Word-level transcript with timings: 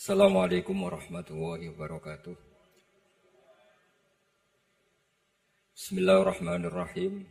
Assalamualaikum 0.00 0.80
warahmatullahi 0.80 1.68
wabarakatuh. 1.76 2.32
Bismillahirrahmanirrahim. 5.76 7.28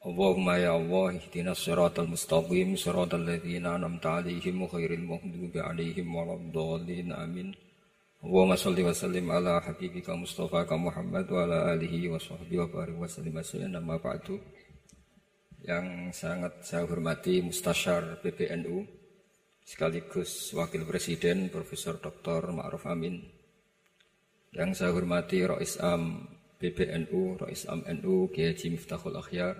Allahumma 0.00 0.56
ya 0.56 0.72
Allah 0.72 1.20
ihdinas 1.20 1.60
siratal 1.60 2.08
mustaqim 2.08 2.80
siratal 2.80 3.28
ladzina 3.28 3.76
an'amta 3.76 4.24
'alaihim 4.24 4.64
ghairil 4.64 5.04
maghdubi 5.04 5.60
'alaihim 5.60 6.08
waladdallin 6.16 7.12
amin. 7.12 7.52
Allahumma 8.24 8.56
shalli 8.56 8.80
wa 8.80 8.96
sallim 8.96 9.28
ala 9.28 9.60
habibika 9.60 10.16
Mustafa 10.16 10.64
Muhammad 10.80 11.28
wa 11.28 11.44
ala 11.44 11.76
alihi 11.76 12.08
wa 12.08 12.16
sahbihi 12.16 12.56
wa 12.56 12.72
barik 12.72 12.96
wa 12.96 13.04
sallim. 13.04 13.36
Yang 15.60 15.86
sangat 16.16 16.64
saya 16.64 16.88
hormati 16.88 17.44
Mustasyar 17.44 18.16
PBNU 18.24 19.01
sekaligus 19.62 20.50
Wakil 20.52 20.82
Presiden 20.84 21.48
Profesor 21.48 22.02
Dr. 22.02 22.50
Ma'ruf 22.50 22.84
Amin. 22.90 23.22
Yang 24.52 24.84
saya 24.84 24.92
hormati 24.92 25.40
Rois 25.48 25.80
Am 25.80 26.28
PBNU, 26.60 27.40
Rois 27.40 27.62
Am 27.66 27.80
NU, 27.88 28.28
Kiai 28.28 28.68
Miftahul 28.68 29.16
Akhyar, 29.16 29.56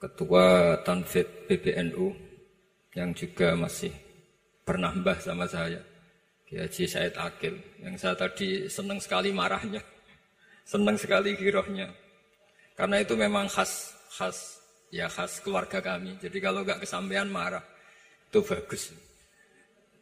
Ketua 0.00 0.80
Tanfid 0.82 1.46
PBNU 1.46 2.06
yang 2.96 3.14
juga 3.14 3.54
masih 3.54 3.92
pernah 4.64 4.90
mbah 4.96 5.18
sama 5.20 5.46
saya, 5.46 5.78
Kiai 6.48 6.66
Said 6.88 7.14
Akil, 7.20 7.54
yang 7.84 7.94
saya 8.00 8.16
tadi 8.16 8.66
senang 8.66 8.98
sekali 8.98 9.30
marahnya, 9.30 9.78
senang 10.72 10.98
sekali 10.98 11.36
girohnya, 11.38 11.86
karena 12.74 12.98
itu 12.98 13.14
memang 13.14 13.46
khas 13.46 13.94
khas 14.10 14.58
ya 14.90 15.06
khas 15.06 15.38
keluarga 15.44 15.78
kami. 15.78 16.18
Jadi 16.18 16.38
kalau 16.42 16.66
nggak 16.66 16.82
kesampaian 16.82 17.28
marah 17.30 17.62
itu 18.32 18.40
bagus. 18.40 18.96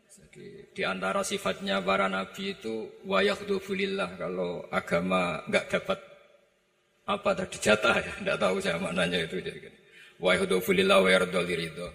Jadi 0.06 0.70
di 0.70 0.82
antara 0.86 1.26
sifatnya 1.26 1.82
para 1.82 2.06
nabi 2.06 2.54
itu 2.54 3.02
wayakhdufulillah 3.02 4.14
kalau 4.14 4.62
agama 4.70 5.42
nggak 5.50 5.66
dapat 5.66 5.98
apa 7.10 7.30
tadi 7.34 7.58
jatah 7.58 7.98
ya, 7.98 8.14
nggak 8.22 8.38
tahu 8.38 8.62
saya 8.62 8.78
maknanya 8.78 9.26
itu 9.26 9.42
jadi. 9.42 9.66
Wa 10.22 10.38
yahdufulillah 10.38 11.02
wa 11.02 11.10
ridho. 11.42 11.88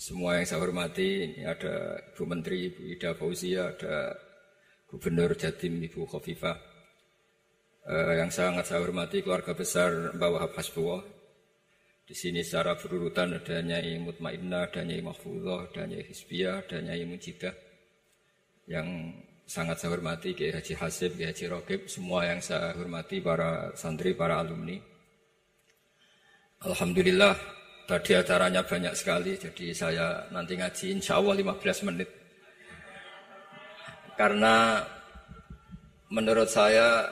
Semua 0.00 0.40
yang 0.40 0.46
saya 0.48 0.64
hormati, 0.64 1.28
ini 1.28 1.42
ada 1.44 2.00
Ibu 2.14 2.24
Menteri, 2.24 2.72
Ibu 2.72 2.80
Ida 2.88 3.10
Fauzia, 3.12 3.68
ada 3.68 4.16
Gubernur 4.88 5.36
Jatim, 5.36 5.76
Ibu 5.76 6.08
Khofifah. 6.08 6.56
Eh, 7.84 8.12
yang 8.16 8.32
sangat 8.32 8.64
saya 8.64 8.80
hormati 8.80 9.20
keluarga 9.20 9.52
besar 9.52 10.16
Mbak 10.16 10.30
Wahab 10.32 10.52
Hasbullah. 10.56 11.04
Di 12.10 12.18
sini 12.18 12.42
secara 12.42 12.74
berurutan 12.74 13.38
ada 13.38 13.62
Nyai 13.62 14.02
Mutmainnah, 14.02 14.66
ada 14.66 14.82
Nyai 14.82 14.98
Mahfuzah, 14.98 15.70
ada 15.70 15.86
Nyai 15.86 16.10
Hizbiyah, 16.10 16.66
ada 16.66 16.82
Nyai 16.82 17.06
Mujidah. 17.06 17.54
Yang 18.66 19.14
sangat 19.46 19.78
saya 19.78 19.94
hormati 19.94 20.34
Kiai 20.34 20.50
Haji 20.50 20.74
Hasib, 20.74 21.14
Kiai 21.14 21.30
Haji 21.30 21.46
Rokib, 21.46 21.86
semua 21.86 22.26
yang 22.26 22.42
saya 22.42 22.74
hormati 22.74 23.22
para 23.22 23.70
santri, 23.78 24.18
para 24.18 24.42
alumni. 24.42 24.74
Alhamdulillah 26.66 27.60
Tadi 27.90 28.14
acaranya 28.14 28.62
banyak 28.62 28.94
sekali, 28.94 29.34
jadi 29.34 29.74
saya 29.74 30.06
nanti 30.30 30.54
ngaji 30.54 30.94
insya 30.94 31.18
Allah 31.18 31.34
15 31.42 31.90
menit. 31.90 32.06
Karena 34.14 34.78
menurut 36.06 36.46
saya 36.46 37.10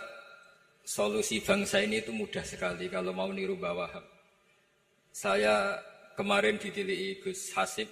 solusi 0.86 1.42
bangsa 1.42 1.82
ini 1.82 1.98
itu 1.98 2.14
mudah 2.14 2.46
sekali 2.46 2.86
kalau 2.86 3.10
mau 3.10 3.26
niru 3.34 3.58
bawah. 3.58 3.90
Saya 5.12 5.78
kemarin 6.14 6.58
ditilii 6.58 7.22
Gus 7.22 7.52
Hasib, 7.54 7.88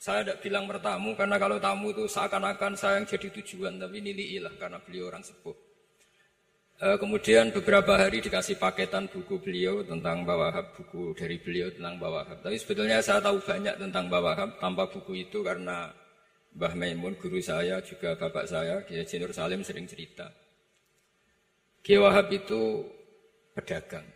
saya 0.00 0.24
tidak 0.24 0.40
bilang 0.40 0.64
bertamu 0.64 1.12
karena 1.12 1.36
kalau 1.36 1.60
tamu 1.60 1.92
itu 1.92 2.08
seakan-akan 2.08 2.72
saya 2.72 3.00
yang 3.00 3.06
jadi 3.08 3.28
tujuan, 3.40 3.76
tapi 3.76 4.00
niliilah 4.00 4.54
karena 4.56 4.80
beliau 4.80 5.12
orang 5.12 5.20
sepuh. 5.20 5.70
Eh, 6.80 6.96
kemudian 6.96 7.52
beberapa 7.52 7.92
hari 7.92 8.24
dikasih 8.24 8.56
paketan 8.56 9.04
buku 9.12 9.36
beliau 9.36 9.84
tentang 9.84 10.24
Bawahab, 10.24 10.72
buku 10.72 11.12
dari 11.12 11.36
beliau 11.36 11.68
tentang 11.68 12.00
Bawahab. 12.00 12.40
Tapi 12.40 12.56
sebetulnya 12.56 13.04
saya 13.04 13.20
tahu 13.20 13.36
banyak 13.36 13.76
tentang 13.76 14.08
Bawahab 14.08 14.56
tanpa 14.56 14.88
buku 14.88 15.28
itu 15.28 15.44
karena 15.44 15.92
Mbah 16.56 16.74
Maimun, 16.74 17.20
guru 17.20 17.36
saya, 17.44 17.84
juga 17.84 18.16
bapak 18.16 18.48
saya, 18.48 18.80
Kiai 18.88 19.04
Nur 19.20 19.30
Salim 19.36 19.60
sering 19.60 19.84
cerita. 19.84 20.32
Kiai 21.84 22.00
Wahab 22.00 22.32
itu 22.32 22.80
pedagang, 23.52 24.08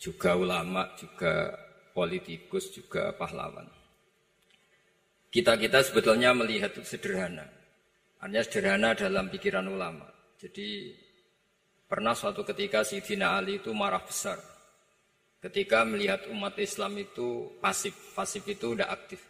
juga 0.00 0.32
ulama, 0.32 0.96
juga 0.96 1.52
politikus, 1.92 2.72
juga 2.72 3.12
pahlawan. 3.12 3.68
Kita-kita 5.28 5.84
sebetulnya 5.84 6.32
melihat 6.32 6.72
sederhana. 6.80 7.44
Hanya 8.24 8.40
sederhana 8.40 8.96
dalam 8.96 9.28
pikiran 9.28 9.68
ulama. 9.68 10.08
Jadi 10.40 10.96
Pernah 11.90 12.14
suatu 12.14 12.46
ketika 12.46 12.86
Sidina 12.86 13.34
Ali 13.34 13.58
itu 13.58 13.74
marah 13.74 13.98
besar 13.98 14.38
ketika 15.42 15.82
melihat 15.82 16.22
umat 16.30 16.54
Islam 16.54 16.94
itu 17.02 17.50
pasif, 17.58 18.14
pasif 18.14 18.46
itu 18.46 18.78
tidak 18.78 18.94
aktif. 18.94 19.20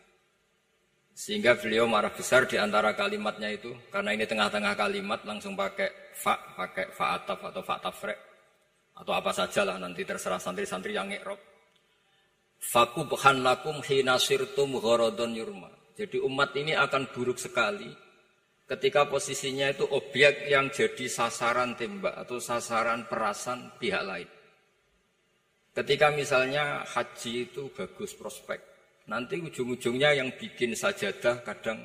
Sehingga 1.16 1.56
beliau 1.56 1.88
marah 1.88 2.12
besar 2.12 2.44
di 2.44 2.60
antara 2.60 2.92
kalimatnya 2.92 3.48
itu, 3.48 3.72
karena 3.88 4.12
ini 4.12 4.28
tengah-tengah 4.28 4.76
kalimat 4.76 5.24
langsung 5.24 5.56
pakai 5.56 6.12
fa, 6.12 6.36
pakai 6.36 6.92
fa'ataf 6.92 7.40
atau 7.48 7.62
fa'tafrek, 7.64 8.18
atau 9.00 9.12
apa 9.16 9.32
saja 9.32 9.64
lah 9.64 9.80
nanti 9.80 10.04
terserah 10.04 10.36
santri-santri 10.36 10.92
yang 10.92 11.08
ngekrop. 11.08 11.40
Fakubhan 12.60 13.40
lakum 13.40 13.80
hina 13.80 14.20
sirtum 14.20 14.76
ghorodon 14.76 15.32
yurma. 15.32 15.72
Jadi 15.96 16.20
umat 16.20 16.52
ini 16.60 16.76
akan 16.76 17.08
buruk 17.08 17.40
sekali 17.40 17.88
ketika 18.68 19.08
posisinya 19.08 19.72
itu 19.72 19.82
objek 19.88 20.46
yang 20.46 20.68
jadi 20.70 21.08
sasaran 21.08 21.74
tembak 21.74 22.14
atau 22.14 22.38
sasaran 22.38 23.08
perasan 23.08 23.72
pihak 23.80 24.04
lain. 24.04 24.28
Ketika 25.74 26.12
misalnya 26.12 26.84
haji 26.84 27.50
itu 27.50 27.72
bagus 27.72 28.12
prospek, 28.14 28.60
nanti 29.08 29.40
ujung-ujungnya 29.40 30.18
yang 30.18 30.30
bikin 30.36 30.76
sajadah 30.76 31.42
kadang 31.42 31.78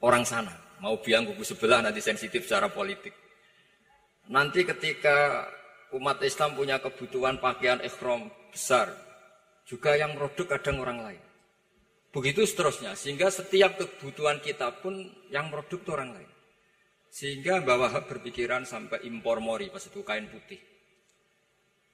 orang 0.00 0.24
sana. 0.24 0.52
Mau 0.82 0.98
biang 0.98 1.28
kubu 1.30 1.46
sebelah 1.46 1.78
nanti 1.84 2.02
sensitif 2.02 2.44
secara 2.46 2.66
politik. 2.66 3.21
Nanti 4.30 4.62
ketika 4.62 5.50
umat 5.96 6.22
Islam 6.22 6.54
punya 6.54 6.78
kebutuhan 6.78 7.42
pakaian 7.42 7.82
ikhram 7.82 8.30
besar, 8.54 8.92
juga 9.66 9.98
yang 9.98 10.14
produk 10.14 10.58
kadang 10.58 10.78
orang 10.78 10.98
lain. 11.02 11.22
Begitu 12.12 12.44
seterusnya, 12.44 12.92
sehingga 12.92 13.32
setiap 13.32 13.80
kebutuhan 13.80 14.38
kita 14.44 14.68
pun 14.84 15.08
yang 15.32 15.48
produk 15.48 15.96
orang 15.96 16.20
lain. 16.20 16.30
Sehingga 17.08 17.60
Mbak 17.64 17.76
Wahab 17.76 18.04
berpikiran 18.08 18.68
sampai 18.68 19.04
impor 19.08 19.40
mori 19.40 19.72
pas 19.72 19.80
itu 19.80 20.00
kain 20.04 20.28
putih. 20.28 20.60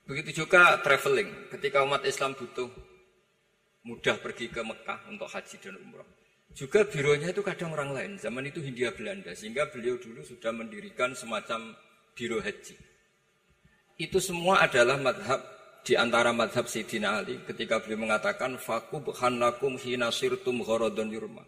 Begitu 0.07 0.43
juga 0.43 0.79
traveling, 0.83 1.53
ketika 1.55 1.87
umat 1.87 2.03
Islam 2.03 2.35
butuh 2.35 2.71
mudah 3.87 4.17
pergi 4.19 4.51
ke 4.51 4.61
Mekah 4.61 5.07
untuk 5.07 5.31
haji 5.31 5.57
dan 5.63 5.79
umroh. 5.79 6.07
Juga 6.57 6.83
bironya 6.83 7.31
itu 7.31 7.45
kadang 7.45 7.77
orang 7.77 7.95
lain, 7.95 8.13
zaman 8.19 8.49
itu 8.49 8.59
Hindia 8.59 8.91
Belanda, 8.91 9.31
sehingga 9.37 9.71
beliau 9.71 10.01
dulu 10.01 10.25
sudah 10.25 10.51
mendirikan 10.51 11.15
semacam 11.15 11.77
biro 12.19 12.43
haji. 12.43 12.75
Itu 14.03 14.19
semua 14.19 14.67
adalah 14.67 14.99
madhab 14.99 15.39
di 15.87 15.95
antara 15.95 16.35
madhab 16.35 16.67
Sayyidina 16.67 17.23
Ali 17.23 17.39
ketika 17.47 17.79
beliau 17.79 18.03
mengatakan 18.03 18.59
fakub 18.59 19.07
hanakum 19.15 19.79
hina 19.79 20.11
sirtum 20.11 20.67
ghorodon 20.67 21.15
yurma. 21.15 21.47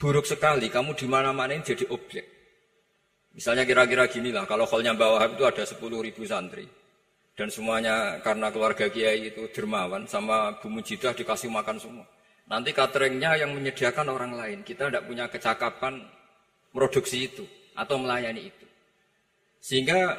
Buruk 0.00 0.24
sekali 0.24 0.72
kamu 0.72 0.96
di 0.96 1.04
mana-mana 1.04 1.52
ini 1.52 1.60
jadi 1.60 1.84
objek. 1.92 2.24
Misalnya 3.36 3.68
kira-kira 3.68 4.08
gini 4.08 4.32
lah, 4.32 4.48
kalau 4.48 4.64
holnya 4.64 4.96
bawah 4.96 5.22
itu 5.28 5.44
ada 5.44 5.62
10 5.62 5.76
ribu 5.78 6.24
santri. 6.24 6.64
Dan 7.36 7.52
semuanya 7.52 8.18
karena 8.24 8.50
keluarga 8.50 8.90
kiai 8.90 9.30
itu 9.30 9.48
dermawan 9.54 10.04
sama 10.08 10.58
Bu 10.58 10.72
Mujidah 10.72 11.14
dikasih 11.14 11.52
makan 11.52 11.76
semua. 11.78 12.06
Nanti 12.50 12.74
cateringnya 12.74 13.38
yang 13.38 13.54
menyediakan 13.54 14.10
orang 14.10 14.32
lain. 14.34 14.58
Kita 14.66 14.90
tidak 14.90 15.06
punya 15.06 15.30
kecakapan 15.30 16.02
produksi 16.74 17.30
itu 17.30 17.44
atau 17.78 17.96
melayani 18.02 18.50
itu. 18.50 18.66
Sehingga 19.60 20.16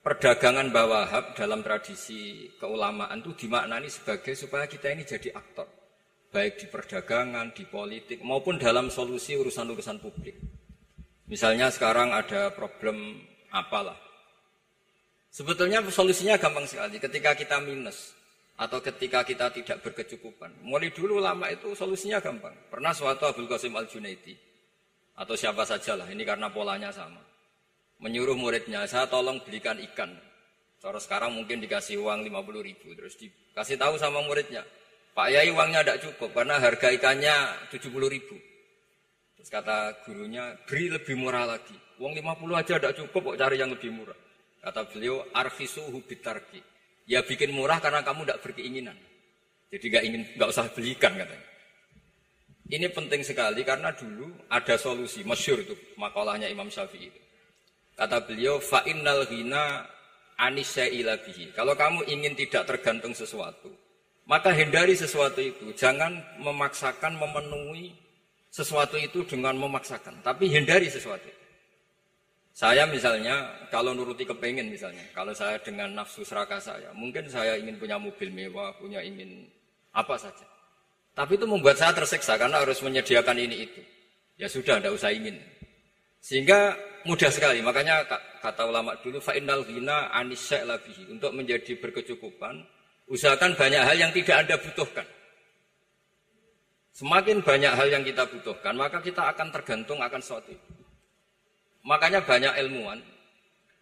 perdagangan 0.00 0.72
bawahab 0.72 1.36
dalam 1.36 1.60
tradisi 1.60 2.48
keulamaan 2.56 3.20
itu 3.20 3.46
dimaknani 3.46 3.92
sebagai 3.92 4.32
supaya 4.32 4.64
kita 4.64 4.88
ini 4.88 5.04
jadi 5.04 5.36
aktor. 5.36 5.68
Baik 6.32 6.64
di 6.64 6.66
perdagangan, 6.72 7.52
di 7.52 7.68
politik, 7.68 8.24
maupun 8.24 8.56
dalam 8.56 8.88
solusi 8.88 9.36
urusan-urusan 9.36 10.00
publik. 10.00 10.40
Misalnya 11.28 11.68
sekarang 11.68 12.16
ada 12.16 12.48
problem 12.56 13.20
apalah. 13.52 14.00
Sebetulnya 15.28 15.84
solusinya 15.92 16.40
gampang 16.40 16.64
sekali. 16.64 16.96
Ketika 16.96 17.36
kita 17.36 17.60
minus, 17.60 18.16
atau 18.56 18.80
ketika 18.80 19.28
kita 19.28 19.52
tidak 19.52 19.84
berkecukupan. 19.84 20.64
Mulai 20.64 20.88
dulu 20.88 21.20
lama 21.20 21.52
itu 21.52 21.76
solusinya 21.76 22.16
gampang. 22.24 22.56
Pernah 22.72 22.96
suatu 22.96 23.28
Abdul 23.28 23.48
Qasim 23.48 23.76
Al-Junaidi, 23.76 24.32
atau 25.20 25.36
siapa 25.36 25.68
sajalah, 25.68 26.08
ini 26.08 26.24
karena 26.24 26.48
polanya 26.48 26.88
sama 26.88 27.31
menyuruh 28.02 28.34
muridnya, 28.34 28.84
saya 28.90 29.06
tolong 29.06 29.38
belikan 29.46 29.78
ikan. 29.78 30.10
Cara 30.82 30.98
sekarang 30.98 31.38
mungkin 31.38 31.62
dikasih 31.62 32.02
uang 32.02 32.26
50 32.26 32.58
ribu, 32.66 32.90
terus 32.98 33.14
dikasih 33.14 33.78
tahu 33.78 33.94
sama 33.94 34.18
muridnya, 34.26 34.66
Pak 35.12 35.28
Yai 35.28 35.52
uangnya 35.52 35.84
tidak 35.86 35.98
cukup 36.08 36.32
karena 36.32 36.56
harga 36.56 36.88
ikannya 36.88 37.36
70 37.70 37.92
ribu. 38.08 38.36
Terus 39.36 39.48
kata 39.52 40.02
gurunya, 40.08 40.56
beri 40.64 40.88
lebih 40.88 41.14
murah 41.20 41.44
lagi. 41.44 41.76
Uang 42.00 42.16
50 42.16 42.58
aja 42.58 42.74
tidak 42.80 42.94
cukup, 42.96 43.20
kok 43.34 43.38
cari 43.44 43.60
yang 43.60 43.70
lebih 43.70 43.92
murah. 43.92 44.16
Kata 44.64 44.88
beliau, 44.88 45.20
arfisu 45.36 45.84
hubitarki. 45.92 46.64
Ya 47.06 47.20
bikin 47.20 47.52
murah 47.52 47.76
karena 47.78 48.00
kamu 48.00 48.24
tidak 48.24 48.40
berkeinginan. 48.40 48.96
Jadi 49.68 49.84
nggak 49.90 50.04
ingin, 50.08 50.22
nggak 50.38 50.48
usah 50.48 50.66
belikan 50.72 51.12
katanya. 51.14 51.48
Ini 52.72 52.88
penting 52.88 53.20
sekali 53.20 53.60
karena 53.68 53.92
dulu 53.92 54.32
ada 54.48 54.80
solusi, 54.80 55.20
masyur 55.28 55.60
itu 55.60 55.76
makalahnya 56.00 56.48
Imam 56.48 56.72
Syafi'i 56.72 57.12
itu. 57.12 57.20
Kata 58.02 58.18
beliau, 58.26 58.58
fa'innal 58.58 59.30
ghina 59.30 59.86
bihi. 61.22 61.54
Kalau 61.54 61.78
kamu 61.78 62.02
ingin 62.10 62.34
tidak 62.34 62.66
tergantung 62.66 63.14
sesuatu, 63.14 63.70
maka 64.26 64.50
hindari 64.50 64.98
sesuatu 64.98 65.38
itu. 65.38 65.70
Jangan 65.78 66.10
memaksakan 66.42 67.14
memenuhi 67.14 67.94
sesuatu 68.50 68.98
itu 68.98 69.22
dengan 69.22 69.54
memaksakan, 69.54 70.18
tapi 70.26 70.50
hindari 70.50 70.90
sesuatu. 70.90 71.30
Saya 72.50 72.90
misalnya, 72.90 73.70
kalau 73.70 73.94
nuruti 73.94 74.26
kepengen 74.26 74.66
misalnya, 74.66 75.06
kalau 75.14 75.30
saya 75.30 75.62
dengan 75.62 75.94
nafsu 75.94 76.26
serakah 76.26 76.58
saya, 76.58 76.90
mungkin 76.98 77.30
saya 77.30 77.54
ingin 77.54 77.78
punya 77.78 78.02
mobil 78.02 78.34
mewah, 78.34 78.74
punya 78.82 78.98
ingin 78.98 79.46
apa 79.94 80.18
saja. 80.18 80.42
Tapi 81.14 81.38
itu 81.38 81.46
membuat 81.46 81.78
saya 81.78 81.94
tersiksa 81.94 82.34
karena 82.34 82.66
harus 82.66 82.82
menyediakan 82.82 83.38
ini 83.38 83.70
itu. 83.70 83.82
Ya 84.42 84.50
sudah, 84.50 84.82
tidak 84.82 84.98
usah 84.98 85.14
ingin. 85.14 85.38
Sehingga 86.18 86.74
mudah 87.08 87.30
sekali. 87.30 87.58
Makanya 87.64 88.04
kata 88.40 88.62
ulama 88.68 88.96
dulu, 89.00 89.18
fa'inal 89.18 89.64
ghina 89.66 90.10
labihi. 90.66 91.12
Untuk 91.12 91.32
menjadi 91.34 91.78
berkecukupan, 91.78 92.62
usahakan 93.10 93.54
banyak 93.54 93.82
hal 93.82 93.96
yang 93.96 94.12
tidak 94.14 94.36
Anda 94.46 94.56
butuhkan. 94.58 95.06
Semakin 96.92 97.40
banyak 97.40 97.72
hal 97.72 97.88
yang 97.88 98.04
kita 98.04 98.28
butuhkan, 98.28 98.76
maka 98.76 99.00
kita 99.00 99.24
akan 99.32 99.48
tergantung 99.48 99.98
akan 100.04 100.20
sesuatu 100.20 100.52
itu. 100.52 100.72
Makanya 101.82 102.22
banyak 102.22 102.52
ilmuwan, 102.62 103.00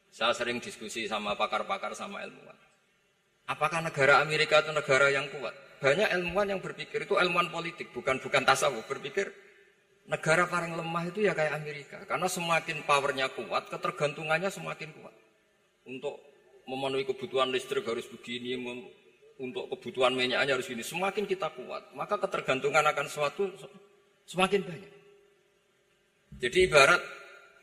saya 0.09 0.33
sering 0.33 0.63
diskusi 0.63 1.05
sama 1.11 1.35
pakar-pakar 1.35 1.93
sama 1.93 2.23
ilmuwan. 2.23 2.57
Apakah 3.51 3.83
negara 3.83 4.23
Amerika 4.23 4.63
itu 4.63 4.71
negara 4.71 5.11
yang 5.11 5.27
kuat? 5.35 5.53
Banyak 5.83 6.09
ilmuwan 6.17 6.55
yang 6.55 6.61
berpikir 6.63 7.03
itu 7.03 7.19
ilmuwan 7.19 7.51
politik, 7.51 7.91
bukan 7.91 8.23
bukan 8.23 8.47
tasawuf. 8.47 8.87
Berpikir 8.87 9.27
negara 10.11 10.45
paling 10.51 10.75
lemah 10.75 11.07
itu 11.07 11.23
ya 11.23 11.33
kayak 11.33 11.55
Amerika. 11.55 11.99
Karena 12.05 12.27
semakin 12.27 12.83
powernya 12.83 13.31
kuat, 13.31 13.71
ketergantungannya 13.71 14.51
semakin 14.51 14.91
kuat. 14.99 15.15
Untuk 15.87 16.19
memenuhi 16.67 17.07
kebutuhan 17.07 17.55
listrik 17.55 17.87
harus 17.87 18.11
begini, 18.11 18.59
untuk 19.39 19.71
kebutuhan 19.71 20.13
minyaknya 20.13 20.59
harus 20.59 20.67
gini. 20.67 20.83
Semakin 20.83 21.31
kita 21.31 21.55
kuat, 21.55 21.95
maka 21.95 22.19
ketergantungan 22.19 22.83
akan 22.83 23.07
sesuatu 23.07 23.55
semakin 24.27 24.67
banyak. 24.67 24.93
Jadi 26.43 26.59
ibarat 26.67 27.03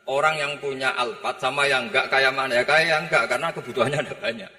orang 0.08 0.36
yang 0.40 0.54
punya 0.64 0.96
alpat 0.96 1.40
sama 1.44 1.68
yang 1.68 1.92
enggak 1.92 2.08
kayak 2.08 2.32
mana 2.32 2.64
ya 2.64 2.64
kayak 2.64 2.88
yang 2.88 3.04
enggak 3.08 3.24
karena 3.28 3.48
kebutuhannya 3.52 4.00
ada 4.08 4.16
banyak. 4.16 4.52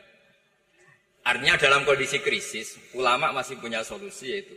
Artinya 1.29 1.55
dalam 1.61 1.85
kondisi 1.85 2.25
krisis, 2.25 2.81
ulama 2.97 3.37
masih 3.37 3.61
punya 3.61 3.85
solusi 3.85 4.33
yaitu 4.33 4.57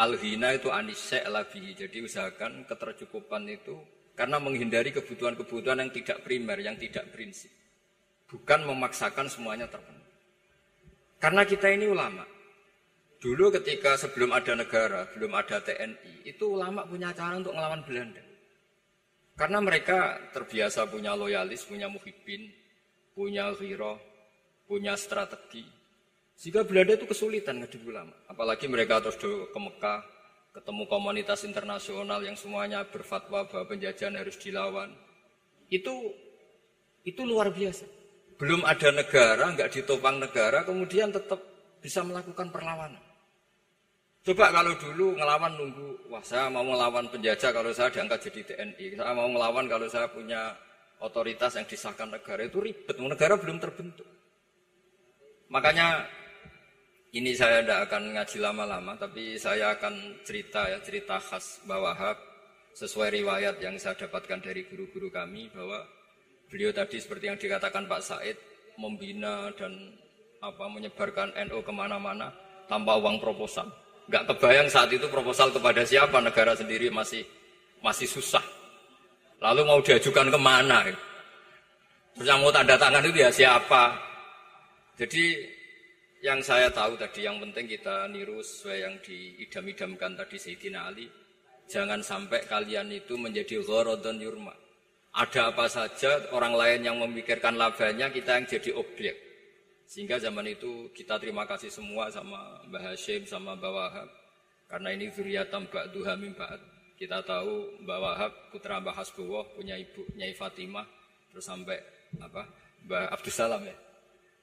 al-hina 0.00 0.56
itu 0.56 0.72
anisya 0.72 1.28
labi. 1.28 1.76
Jadi 1.76 2.00
usahakan 2.00 2.64
ketercukupan 2.64 3.44
itu 3.52 3.76
karena 4.16 4.40
menghindari 4.40 4.96
kebutuhan-kebutuhan 4.96 5.84
yang 5.84 5.92
tidak 5.92 6.24
primer, 6.24 6.56
yang 6.64 6.80
tidak 6.80 7.12
prinsip. 7.12 7.52
Bukan 8.32 8.64
memaksakan 8.64 9.28
semuanya 9.28 9.68
terpenuhi. 9.68 10.08
Karena 11.20 11.44
kita 11.44 11.68
ini 11.68 11.84
ulama. 11.84 12.24
Dulu 13.20 13.52
ketika 13.60 14.00
sebelum 14.00 14.32
ada 14.32 14.56
negara, 14.56 15.04
belum 15.12 15.36
ada 15.36 15.60
TNI, 15.60 16.24
itu 16.24 16.56
ulama 16.56 16.88
punya 16.88 17.12
cara 17.12 17.36
untuk 17.36 17.52
melawan 17.52 17.84
Belanda. 17.84 18.24
Karena 19.36 19.60
mereka 19.60 20.16
terbiasa 20.32 20.88
punya 20.88 21.12
loyalis, 21.12 21.68
punya 21.68 21.92
muhibbin, 21.92 22.48
punya 23.12 23.52
ghirah, 23.52 24.00
punya 24.64 24.96
strategi. 24.96 25.79
Sehingga 26.40 26.64
Belanda 26.64 26.96
itu 26.96 27.04
kesulitan 27.04 27.60
ngadu 27.60 27.76
ulama. 27.84 28.16
Apalagi 28.24 28.64
mereka 28.64 28.96
terus 29.04 29.20
ke 29.20 29.60
Mekah, 29.60 30.00
ketemu 30.56 30.88
komunitas 30.88 31.44
internasional 31.44 32.24
yang 32.24 32.32
semuanya 32.32 32.80
berfatwa 32.88 33.44
bahwa 33.44 33.68
penjajahan 33.68 34.16
harus 34.16 34.40
dilawan. 34.40 34.88
Itu 35.68 35.92
itu 37.04 37.20
luar 37.28 37.52
biasa. 37.52 37.84
Belum 38.40 38.64
ada 38.64 38.88
negara, 38.88 39.52
nggak 39.52 39.68
ditopang 39.68 40.16
negara, 40.16 40.64
kemudian 40.64 41.12
tetap 41.12 41.44
bisa 41.84 42.00
melakukan 42.00 42.48
perlawanan. 42.48 43.04
Coba 44.24 44.48
kalau 44.48 44.72
dulu 44.80 45.20
ngelawan 45.20 45.52
nunggu, 45.60 46.08
wah 46.08 46.24
saya 46.24 46.48
mau 46.48 46.64
ngelawan 46.64 47.04
penjajah 47.12 47.52
kalau 47.52 47.68
saya 47.76 47.92
diangkat 47.92 48.32
jadi 48.32 48.40
TNI. 48.48 48.96
Saya 48.96 49.12
mau 49.12 49.28
ngelawan 49.28 49.68
kalau 49.68 49.84
saya 49.92 50.08
punya 50.08 50.56
otoritas 51.04 51.52
yang 51.60 51.68
disahkan 51.68 52.08
negara 52.08 52.48
itu 52.48 52.64
ribet. 52.64 52.96
Negara 52.96 53.36
belum 53.36 53.60
terbentuk. 53.60 54.08
Makanya 55.52 56.19
ini 57.10 57.34
saya 57.34 57.58
tidak 57.62 57.90
akan 57.90 58.14
ngaji 58.14 58.38
lama-lama, 58.38 58.92
tapi 58.94 59.34
saya 59.34 59.74
akan 59.74 60.22
cerita 60.22 60.70
ya 60.70 60.78
cerita 60.78 61.18
khas 61.18 61.58
Bawahab 61.66 62.14
sesuai 62.78 63.18
riwayat 63.18 63.58
yang 63.58 63.74
saya 63.82 63.98
dapatkan 63.98 64.38
dari 64.38 64.62
guru-guru 64.70 65.10
kami 65.10 65.50
bahwa 65.50 65.82
beliau 66.46 66.70
tadi 66.70 67.02
seperti 67.02 67.26
yang 67.26 67.38
dikatakan 67.38 67.90
Pak 67.90 68.02
Said 68.02 68.38
membina 68.78 69.50
dan 69.58 69.74
apa 70.40 70.64
menyebarkan 70.70 71.34
NU 71.50 71.60
ke 71.60 71.72
mana-mana 71.74 72.30
tanpa 72.70 72.94
uang 72.96 73.18
proposal. 73.18 73.66
Nggak 74.06 74.30
kebayang 74.30 74.68
saat 74.70 74.90
itu 74.94 75.06
proposal 75.10 75.50
kepada 75.50 75.82
siapa 75.82 76.22
negara 76.22 76.54
sendiri 76.54 76.94
masih 76.94 77.26
masih 77.82 78.06
susah. 78.06 78.42
Lalu 79.42 79.66
mau 79.66 79.82
diajukan 79.82 80.30
ke 80.30 80.38
mana? 80.38 80.86
Terus 82.14 82.26
yang 82.28 82.38
mau 82.38 82.54
tanda 82.54 82.78
tangan 82.78 83.02
itu 83.02 83.18
ya 83.18 83.30
siapa? 83.34 83.98
Jadi 84.94 85.58
yang 86.20 86.44
saya 86.44 86.68
tahu 86.68 87.00
tadi 87.00 87.24
yang 87.24 87.40
penting 87.40 87.64
kita 87.64 88.04
niru 88.12 88.44
sesuai 88.44 88.78
yang 88.84 88.94
diidam-idamkan 89.00 90.12
tadi 90.20 90.36
Sayyidina 90.36 90.92
Ali. 90.92 91.08
Jangan 91.70 92.04
sampai 92.04 92.44
kalian 92.44 92.92
itu 92.92 93.16
menjadi 93.16 93.62
ghorodon 93.64 94.20
yurma. 94.20 94.52
Ada 95.16 95.50
apa 95.50 95.66
saja 95.66 96.28
orang 96.36 96.54
lain 96.54 96.80
yang 96.86 96.96
memikirkan 97.00 97.56
labanya 97.56 98.12
kita 98.12 98.36
yang 98.36 98.46
jadi 98.46 98.70
objek. 98.76 99.16
Sehingga 99.88 100.20
zaman 100.22 100.46
itu 100.46 100.92
kita 100.94 101.18
terima 101.18 101.48
kasih 101.48 101.72
semua 101.72 102.12
sama 102.12 102.62
Mbah 102.68 102.94
Hashim, 102.94 103.26
sama 103.26 103.58
Mbah 103.58 103.72
Wahab. 103.74 104.08
Karena 104.70 104.94
ini 104.94 105.10
zuriatam 105.10 105.66
ba'duha 105.66 106.14
min 106.14 106.30
ba'd. 106.36 106.62
Kita 106.94 107.26
tahu 107.26 107.82
Mbah 107.82 107.98
Wahab, 107.98 108.32
putra 108.54 108.78
Mbah 108.78 108.94
Hasbullah, 108.94 109.50
punya 109.56 109.74
ibu 109.74 110.06
Nyai 110.14 110.36
Fatimah. 110.36 110.86
Terus 111.32 111.42
sampai 111.42 111.80
apa 112.22 112.46
Mbah 112.86 113.10
Abdus 113.10 113.34
Salam 113.34 113.66
ya. 113.66 113.74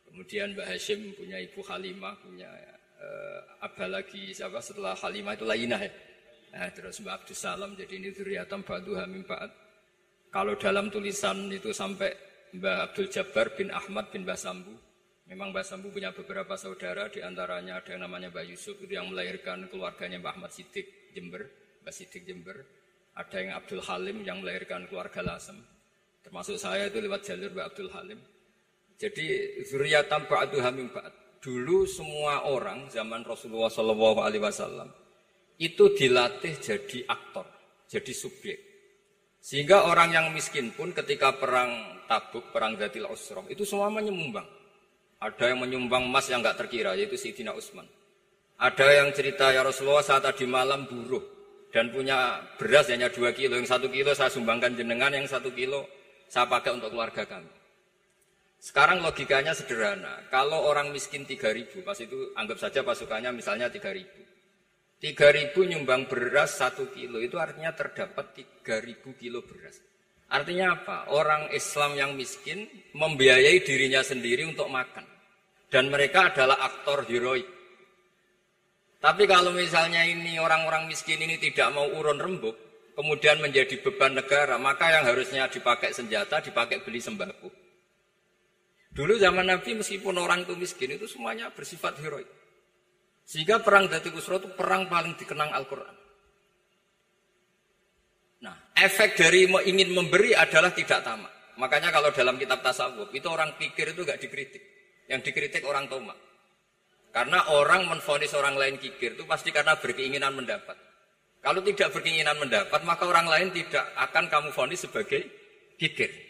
Kemudian 0.10 0.56
Mbah 0.58 0.68
Hashim 0.68 1.14
punya 1.14 1.38
ibu 1.38 1.62
Halimah, 1.62 2.16
punya 2.24 2.50
uh, 2.98 3.66
Abah 3.66 3.88
lagi 3.88 4.34
siapa 4.34 4.58
setelah 4.64 4.98
Halimah 4.98 5.36
itu 5.38 5.46
Lainah 5.46 5.82
ya. 5.84 5.92
Nah, 6.58 6.70
terus 6.72 7.04
Mbah 7.04 7.22
Abdus 7.22 7.38
Salam 7.38 7.76
jadi 7.76 8.00
ini 8.00 8.10
zuriatam 8.16 8.64
ba'duha 8.64 9.04
min 9.06 9.28
ba'd. 9.28 9.52
Kalau 10.32 10.56
dalam 10.56 10.90
tulisan 10.90 11.52
itu 11.52 11.70
sampai 11.76 12.12
Mbah 12.56 12.92
Abdul 12.92 13.12
Jabbar 13.12 13.54
bin 13.54 13.70
Ahmad 13.70 14.10
bin 14.10 14.24
Mbah 14.24 14.40
Sambu 14.40 14.88
Memang 15.28 15.52
Mbah 15.52 15.66
Sambu 15.68 15.92
punya 15.92 16.16
beberapa 16.16 16.56
saudara, 16.56 17.12
di 17.12 17.20
antaranya 17.20 17.84
ada 17.84 17.92
yang 17.92 18.08
namanya 18.08 18.32
Mbah 18.32 18.48
Yusuf, 18.48 18.80
itu 18.80 18.96
yang 18.96 19.12
melahirkan 19.12 19.68
keluarganya 19.68 20.24
Mbah 20.24 20.40
Ahmad 20.40 20.56
Siddiq 20.56 21.12
Jember, 21.12 21.44
Mbah 21.84 21.92
Siddiq 21.92 22.24
Jember. 22.24 22.64
Ada 23.12 23.36
yang 23.44 23.52
Abdul 23.60 23.84
Halim 23.84 24.24
yang 24.24 24.40
melahirkan 24.40 24.88
keluarga 24.88 25.20
Lasem. 25.20 25.60
Termasuk 26.24 26.56
saya 26.56 26.88
itu 26.88 27.04
lewat 27.04 27.28
jalur 27.28 27.52
Mbah 27.52 27.66
Abdul 27.68 27.92
Halim. 27.92 28.20
Jadi 28.98 29.26
zuriatam 29.70 30.26
ba'du 30.26 30.58
hamim 30.58 30.90
ba'd. 30.90 31.14
Dulu 31.38 31.86
semua 31.86 32.50
orang 32.50 32.90
zaman 32.90 33.22
Rasulullah 33.22 33.70
Shallallahu 33.70 34.20
Alaihi 34.26 34.42
Wasallam 34.42 34.90
itu 35.62 35.94
dilatih 35.94 36.58
jadi 36.58 37.06
aktor, 37.06 37.46
jadi 37.86 38.14
subjek. 38.14 38.58
Sehingga 39.38 39.86
orang 39.86 40.12
yang 40.12 40.26
miskin 40.34 40.74
pun 40.74 40.92
ketika 40.92 41.38
perang 41.38 42.02
Tabuk, 42.10 42.50
perang 42.50 42.74
Zatil 42.80 43.06
Usroh, 43.06 43.46
itu 43.54 43.64
semua 43.64 43.88
menyumbang. 43.94 44.46
Ada 45.22 45.54
yang 45.54 45.62
menyumbang 45.62 46.10
emas 46.10 46.26
yang 46.30 46.42
nggak 46.42 46.58
terkira, 46.66 46.98
yaitu 46.98 47.18
Sayyidina 47.18 47.54
Utsman. 47.54 47.86
Ada 48.58 49.06
yang 49.06 49.14
cerita 49.14 49.54
ya 49.54 49.62
Rasulullah 49.62 50.02
saat 50.02 50.26
tadi 50.26 50.50
malam 50.50 50.90
buruh 50.90 51.22
dan 51.70 51.94
punya 51.94 52.42
beras 52.58 52.90
hanya 52.90 53.14
dua 53.14 53.30
kilo, 53.34 53.54
yang 53.58 53.70
satu 53.70 53.90
kilo 53.94 54.14
saya 54.18 54.34
sumbangkan 54.34 54.74
jenengan, 54.74 55.14
yang 55.14 55.30
satu 55.30 55.54
kilo 55.54 55.86
saya 56.26 56.50
pakai 56.50 56.74
untuk 56.74 56.90
keluarga 56.90 57.22
kami. 57.26 57.57
Sekarang 58.58 59.06
logikanya 59.06 59.54
sederhana. 59.54 60.26
Kalau 60.34 60.66
orang 60.66 60.90
miskin 60.90 61.24
tiga 61.30 61.54
ribu, 61.54 61.86
pas 61.86 61.98
itu 62.02 62.34
anggap 62.34 62.58
saja 62.58 62.82
pasukannya 62.82 63.30
misalnya 63.32 63.70
tiga 63.70 63.94
ribu. 63.94 64.26
Tiga 64.98 65.30
ribu 65.30 65.62
nyumbang 65.62 66.10
beras 66.10 66.58
satu 66.58 66.90
kilo, 66.90 67.22
itu 67.22 67.38
artinya 67.38 67.70
terdapat 67.70 68.34
tiga 68.34 68.82
ribu 68.82 69.14
kilo 69.14 69.46
beras. 69.46 69.78
Artinya 70.28 70.74
apa? 70.74 71.14
Orang 71.14 71.54
Islam 71.54 71.94
yang 71.96 72.12
miskin 72.18 72.66
membiayai 72.98 73.62
dirinya 73.62 74.02
sendiri 74.02 74.44
untuk 74.44 74.68
makan. 74.68 75.06
Dan 75.70 75.94
mereka 75.94 76.34
adalah 76.34 76.58
aktor 76.66 77.06
heroik. 77.06 77.46
Tapi 78.98 79.30
kalau 79.30 79.54
misalnya 79.54 80.02
ini 80.02 80.42
orang-orang 80.42 80.90
miskin 80.90 81.22
ini 81.22 81.38
tidak 81.38 81.70
mau 81.72 81.86
urun 81.86 82.18
rembuk, 82.18 82.58
kemudian 82.98 83.38
menjadi 83.38 83.78
beban 83.86 84.18
negara, 84.18 84.58
maka 84.58 84.90
yang 84.90 85.06
harusnya 85.06 85.46
dipakai 85.46 85.94
senjata, 85.94 86.42
dipakai 86.42 86.82
beli 86.82 86.98
sembako. 86.98 87.67
Dulu 88.98 89.14
zaman 89.22 89.46
Nabi 89.46 89.78
meskipun 89.78 90.18
orang 90.18 90.42
itu 90.42 90.58
miskin 90.58 90.98
itu 90.98 91.06
semuanya 91.06 91.54
bersifat 91.54 92.02
heroik. 92.02 92.26
Sehingga 93.30 93.62
perang 93.62 93.86
Dati 93.86 94.10
Kusro 94.10 94.42
itu 94.42 94.50
perang 94.58 94.90
paling 94.90 95.14
dikenang 95.14 95.54
Al-Quran. 95.54 95.96
Nah, 98.42 98.74
efek 98.74 99.14
dari 99.14 99.46
ingin 99.46 99.94
memberi 99.94 100.34
adalah 100.34 100.74
tidak 100.74 101.06
tamak. 101.06 101.30
Makanya 101.62 101.94
kalau 101.94 102.10
dalam 102.10 102.42
kitab 102.42 102.66
tasawuf 102.66 103.14
itu 103.14 103.28
orang 103.30 103.54
pikir 103.62 103.94
itu 103.94 104.02
gak 104.02 104.18
dikritik. 104.18 104.66
Yang 105.06 105.30
dikritik 105.30 105.62
orang 105.70 105.86
tomak. 105.86 106.18
Karena 107.14 107.54
orang 107.54 107.86
menfonis 107.86 108.34
orang 108.34 108.58
lain 108.58 108.82
kikir 108.82 109.14
itu 109.14 109.30
pasti 109.30 109.54
karena 109.54 109.78
berkeinginan 109.78 110.34
mendapat. 110.34 110.78
Kalau 111.46 111.62
tidak 111.62 111.94
berkeinginan 111.94 112.38
mendapat, 112.42 112.82
maka 112.82 113.06
orang 113.06 113.30
lain 113.30 113.54
tidak 113.54 113.86
akan 113.94 114.26
kamu 114.26 114.50
fonis 114.50 114.90
sebagai 114.90 115.22
kikir. 115.78 116.27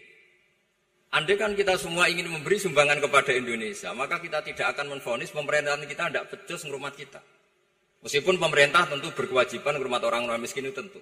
Andai 1.08 1.40
kan 1.40 1.56
kita 1.56 1.80
semua 1.80 2.12
ingin 2.12 2.28
memberi 2.28 2.60
sumbangan 2.60 3.00
kepada 3.00 3.32
Indonesia, 3.32 3.96
maka 3.96 4.20
kita 4.20 4.44
tidak 4.44 4.76
akan 4.76 5.00
menfonis 5.00 5.32
pemerintahan 5.32 5.80
kita 5.88 6.12
tidak 6.12 6.28
becus 6.28 6.68
ngurmat 6.68 7.00
kita. 7.00 7.24
Meskipun 8.04 8.36
pemerintah 8.36 8.84
tentu 8.92 9.16
berkewajiban 9.16 9.80
ngurmat 9.80 10.04
orang-orang 10.04 10.44
miskin 10.44 10.68
itu 10.68 10.76
tentu. 10.76 11.00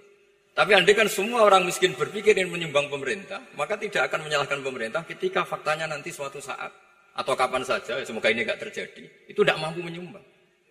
Tapi 0.55 0.71
andai 0.71 0.95
kan 0.95 1.09
semua 1.09 1.43
orang 1.43 1.65
miskin 1.67 1.97
berpikir 1.97 2.37
ingin 2.37 2.53
menyumbang 2.53 2.87
pemerintah, 2.87 3.43
maka 3.57 3.75
tidak 3.81 4.07
akan 4.07 4.29
menyalahkan 4.29 4.61
pemerintah 4.61 5.01
ketika 5.03 5.43
faktanya 5.43 5.89
nanti 5.89 6.13
suatu 6.13 6.39
saat 6.39 6.71
atau 7.17 7.33
kapan 7.33 7.65
saja, 7.65 7.99
ya 7.99 8.05
semoga 8.05 8.29
ini 8.29 8.45
tidak 8.45 8.61
terjadi, 8.69 9.03
itu 9.27 9.39
tidak 9.41 9.57
mampu 9.59 9.81
menyumbang. 9.83 10.23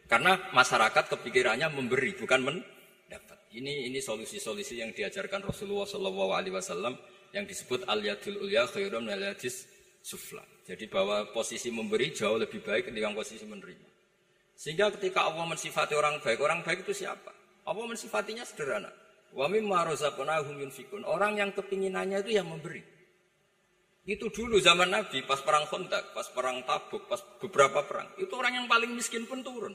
Karena 0.08 0.38
masyarakat 0.54 1.10
kepikirannya 1.10 1.68
memberi, 1.74 2.16
bukan 2.16 2.40
mendapat. 2.44 3.50
Ini 3.52 3.90
ini 3.90 3.98
solusi-solusi 4.00 4.78
yang 4.80 4.94
diajarkan 4.94 5.42
Rasulullah 5.44 5.84
SAW 5.84 7.13
yang 7.34 7.44
disebut 7.44 7.82
al 7.90 7.98
yadul 7.98 8.46
ulya 8.46 8.70
khairum 8.70 9.10
al 9.10 9.34
yadis 9.34 9.66
sufla. 10.00 10.46
Jadi 10.64 10.86
bahwa 10.88 11.28
posisi 11.34 11.68
memberi 11.68 12.14
jauh 12.14 12.38
lebih 12.38 12.62
baik 12.62 12.88
ketimbang 12.88 13.12
posisi 13.12 13.44
menerima. 13.44 13.90
Sehingga 14.54 14.94
ketika 14.94 15.26
Allah 15.26 15.44
mensifati 15.44 15.98
orang 15.98 16.22
baik, 16.22 16.38
orang 16.38 16.62
baik 16.62 16.86
itu 16.86 17.04
siapa? 17.04 17.34
Allah 17.66 17.84
mensifatinya 17.90 18.46
sederhana. 18.46 18.88
Wa 19.34 19.50
mimma 19.50 19.82
razaqnahum 19.90 20.62
yunfikun. 20.62 21.02
Orang 21.04 21.42
yang 21.42 21.50
kepinginannya 21.50 22.22
itu 22.22 22.38
yang 22.38 22.46
memberi. 22.46 22.80
Itu 24.04 24.30
dulu 24.30 24.60
zaman 24.60 24.92
Nabi 24.92 25.24
pas 25.24 25.40
perang 25.40 25.64
Khandaq, 25.66 26.12
pas 26.12 26.28
perang 26.30 26.60
Tabuk, 26.62 27.08
pas 27.10 27.18
beberapa 27.40 27.82
perang. 27.82 28.08
Itu 28.20 28.36
orang 28.36 28.62
yang 28.62 28.66
paling 28.70 28.92
miskin 28.92 29.24
pun 29.24 29.40
turun. 29.40 29.74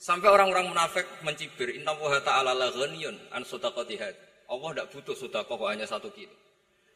Sampai 0.00 0.32
orang-orang 0.32 0.72
munafik 0.72 1.04
mencibir, 1.24 1.76
Inna 1.76 1.92
wa 1.92 2.16
ta'ala 2.20 2.56
la 2.56 2.72
ghaniyun 2.72 3.16
an 3.36 3.44
sodaqati 3.44 4.00
Allah 4.50 4.68
tidak 4.74 4.88
butuh 4.90 5.14
sodakoh 5.14 5.56
hanya 5.70 5.86
satu 5.86 6.10
kilo. 6.10 6.34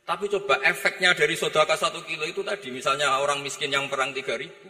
Tapi 0.05 0.29
coba 0.29 0.61
efeknya 0.67 1.17
dari 1.17 1.33
sodaka 1.33 1.79
satu 1.81 2.05
kilo 2.05 2.29
itu 2.29 2.45
tadi, 2.45 2.69
misalnya 2.69 3.17
orang 3.25 3.41
miskin 3.41 3.73
yang 3.73 3.89
perang 3.89 4.13
tiga 4.13 4.37
ribu, 4.37 4.69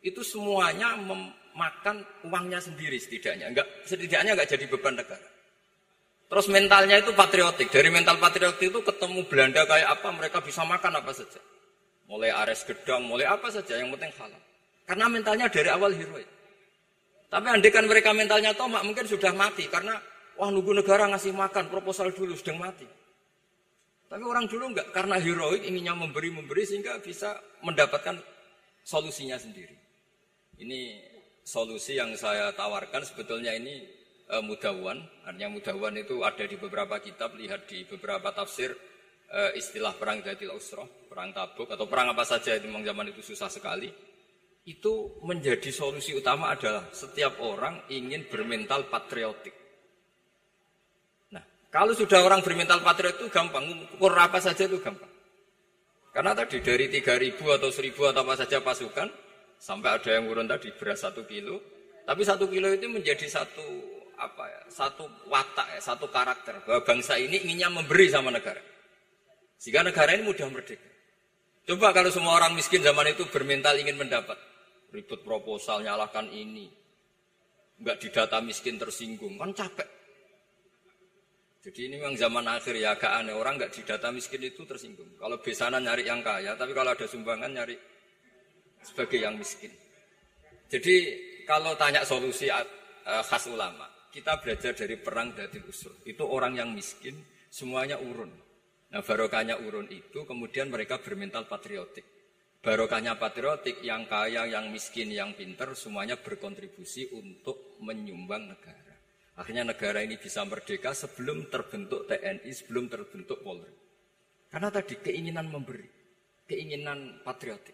itu 0.00 0.24
semuanya 0.24 0.96
memakan 0.96 2.00
uangnya 2.24 2.56
sendiri 2.62 2.96
setidaknya. 2.96 3.52
Enggak, 3.52 3.68
setidaknya 3.84 4.32
enggak 4.32 4.48
jadi 4.48 4.64
beban 4.72 4.96
negara. 4.96 5.28
Terus 6.32 6.48
mentalnya 6.48 6.96
itu 7.04 7.12
patriotik. 7.12 7.68
Dari 7.68 7.92
mental 7.92 8.16
patriotik 8.16 8.72
itu 8.72 8.80
ketemu 8.80 9.20
Belanda 9.28 9.68
kayak 9.68 10.00
apa, 10.00 10.08
mereka 10.16 10.40
bisa 10.40 10.64
makan 10.64 11.04
apa 11.04 11.12
saja. 11.12 11.42
Mulai 12.08 12.32
ares 12.32 12.64
gedang, 12.64 13.04
mulai 13.04 13.28
apa 13.28 13.52
saja, 13.52 13.76
yang 13.76 13.92
penting 13.92 14.08
halal. 14.16 14.40
Karena 14.88 15.12
mentalnya 15.12 15.52
dari 15.52 15.68
awal 15.68 15.92
heroik. 15.92 16.28
Tapi 17.28 17.46
andekan 17.48 17.84
mereka 17.84 18.16
mentalnya 18.16 18.56
tomak 18.56 18.80
mungkin 18.84 19.04
sudah 19.04 19.32
mati 19.36 19.68
karena 19.68 19.96
wah 20.38 20.48
nunggu 20.48 20.72
negara 20.76 21.08
ngasih 21.10 21.34
makan 21.34 21.68
proposal 21.72 22.12
dulu 22.12 22.36
sedang 22.36 22.60
mati. 22.60 22.86
Tapi 24.12 24.22
orang 24.28 24.44
dulu 24.44 24.76
enggak 24.76 24.92
karena 24.92 25.16
heroik 25.16 25.64
inginnya 25.64 25.96
memberi 25.96 26.28
memberi 26.28 26.68
sehingga 26.68 27.00
bisa 27.00 27.32
mendapatkan 27.64 28.20
solusinya 28.84 29.40
sendiri. 29.40 29.72
Ini 30.60 30.80
solusi 31.40 31.96
yang 31.96 32.12
saya 32.14 32.52
tawarkan 32.52 33.08
sebetulnya 33.08 33.56
ini 33.56 33.88
e, 34.28 34.36
mudawan. 34.44 35.00
Artinya 35.24 35.48
mudawan 35.48 35.96
itu 35.96 36.20
ada 36.20 36.44
di 36.44 36.60
beberapa 36.60 37.00
kitab, 37.00 37.32
lihat 37.40 37.64
di 37.64 37.88
beberapa 37.88 38.36
tafsir 38.36 38.76
e, 39.32 39.56
istilah 39.56 39.96
perang 39.96 40.20
Dadil 40.20 40.52
Usroh, 40.52 41.08
perang 41.08 41.32
Tabuk 41.32 41.72
atau 41.72 41.88
perang 41.88 42.12
apa 42.12 42.28
saja 42.28 42.52
itu 42.52 42.68
memang 42.68 42.84
zaman 42.84 43.16
itu 43.16 43.24
susah 43.24 43.48
sekali 43.48 43.88
itu 44.62 45.18
menjadi 45.26 45.74
solusi 45.74 46.14
utama 46.14 46.54
adalah 46.54 46.86
setiap 46.94 47.42
orang 47.42 47.82
ingin 47.90 48.30
bermental 48.30 48.86
patriotik. 48.86 49.61
Kalau 51.72 51.96
sudah 51.96 52.20
orang 52.20 52.44
bermental 52.44 52.84
patriotik 52.84 53.24
itu 53.24 53.26
gampang, 53.32 53.64
ukur 53.96 54.12
apa 54.12 54.36
saja 54.44 54.68
itu 54.68 54.76
gampang. 54.84 55.08
Karena 56.12 56.36
tadi 56.36 56.60
dari 56.60 56.92
3000 56.92 57.40
atau 57.56 57.72
1000 57.72 58.12
atau 58.12 58.20
apa 58.20 58.34
saja 58.36 58.60
pasukan, 58.60 59.08
sampai 59.56 59.96
ada 59.96 60.10
yang 60.20 60.28
urun 60.28 60.44
tadi 60.44 60.68
beras 60.76 61.00
satu 61.00 61.24
kilo, 61.24 61.64
tapi 62.04 62.28
satu 62.28 62.44
kilo 62.52 62.68
itu 62.68 62.92
menjadi 62.92 63.24
satu 63.24 63.64
apa 64.20 64.44
ya, 64.52 64.62
satu 64.68 65.08
watak 65.32 65.64
ya, 65.72 65.80
satu 65.80 66.12
karakter 66.12 66.60
bahwa 66.68 66.84
bangsa 66.84 67.16
ini 67.16 67.40
inginnya 67.40 67.72
memberi 67.72 68.12
sama 68.12 68.28
negara. 68.28 68.60
Sehingga 69.56 69.80
negara 69.80 70.12
ini 70.12 70.28
mudah 70.28 70.52
merdeka. 70.52 70.84
Coba 71.64 71.96
kalau 71.96 72.12
semua 72.12 72.36
orang 72.36 72.52
miskin 72.52 72.84
zaman 72.84 73.16
itu 73.16 73.24
bermental 73.32 73.80
ingin 73.80 73.96
mendapat 73.96 74.36
ribut 74.92 75.24
proposal 75.24 75.80
nyalahkan 75.80 76.28
ini, 76.28 76.68
nggak 77.80 77.96
didata 77.96 78.44
miskin 78.44 78.76
tersinggung, 78.76 79.40
kan 79.40 79.56
capek. 79.56 80.01
Jadi 81.62 81.80
ini 81.86 82.02
memang 82.02 82.18
zaman 82.18 82.42
akhir 82.50 82.74
ya 82.74 82.98
agak 82.98 83.22
aneh 83.22 83.38
orang 83.38 83.54
nggak 83.54 83.70
didata 83.70 84.10
miskin 84.10 84.42
itu 84.42 84.66
tersinggung. 84.66 85.14
Kalau 85.14 85.38
besanan 85.38 85.86
nyari 85.86 86.02
yang 86.10 86.18
kaya, 86.18 86.58
tapi 86.58 86.74
kalau 86.74 86.90
ada 86.90 87.06
sumbangan 87.06 87.54
nyari 87.54 87.78
sebagai 88.82 89.22
yang 89.22 89.38
miskin. 89.38 89.70
Jadi 90.66 90.96
kalau 91.46 91.78
tanya 91.78 92.02
solusi 92.02 92.50
uh, 92.50 92.66
khas 93.22 93.46
ulama, 93.46 93.86
kita 94.10 94.42
belajar 94.42 94.74
dari 94.74 94.98
perang 94.98 95.38
dari 95.38 95.62
usul. 95.62 96.02
Itu 96.02 96.26
orang 96.26 96.58
yang 96.58 96.74
miskin, 96.74 97.14
semuanya 97.46 97.94
urun. 98.02 98.34
Nah 98.90 99.00
barokahnya 99.06 99.62
urun 99.62 99.86
itu 99.86 100.26
kemudian 100.26 100.66
mereka 100.66 100.98
bermental 100.98 101.46
patriotik. 101.46 102.04
Barokahnya 102.62 103.18
patriotik, 103.18 103.82
yang 103.82 104.06
kaya, 104.06 104.46
yang 104.46 104.70
miskin, 104.70 105.10
yang 105.10 105.34
pinter, 105.34 105.74
semuanya 105.74 106.14
berkontribusi 106.18 107.10
untuk 107.10 107.78
menyumbang 107.82 108.50
negara. 108.50 108.91
Akhirnya 109.32 109.64
negara 109.64 110.04
ini 110.04 110.20
bisa 110.20 110.44
merdeka 110.44 110.92
sebelum 110.92 111.48
terbentuk 111.48 112.04
TNI, 112.04 112.52
sebelum 112.52 112.92
terbentuk 112.92 113.40
Polri. 113.40 113.72
Karena 114.52 114.68
tadi 114.68 115.00
keinginan 115.00 115.48
memberi, 115.48 115.88
keinginan 116.44 117.24
patriotik. 117.24 117.72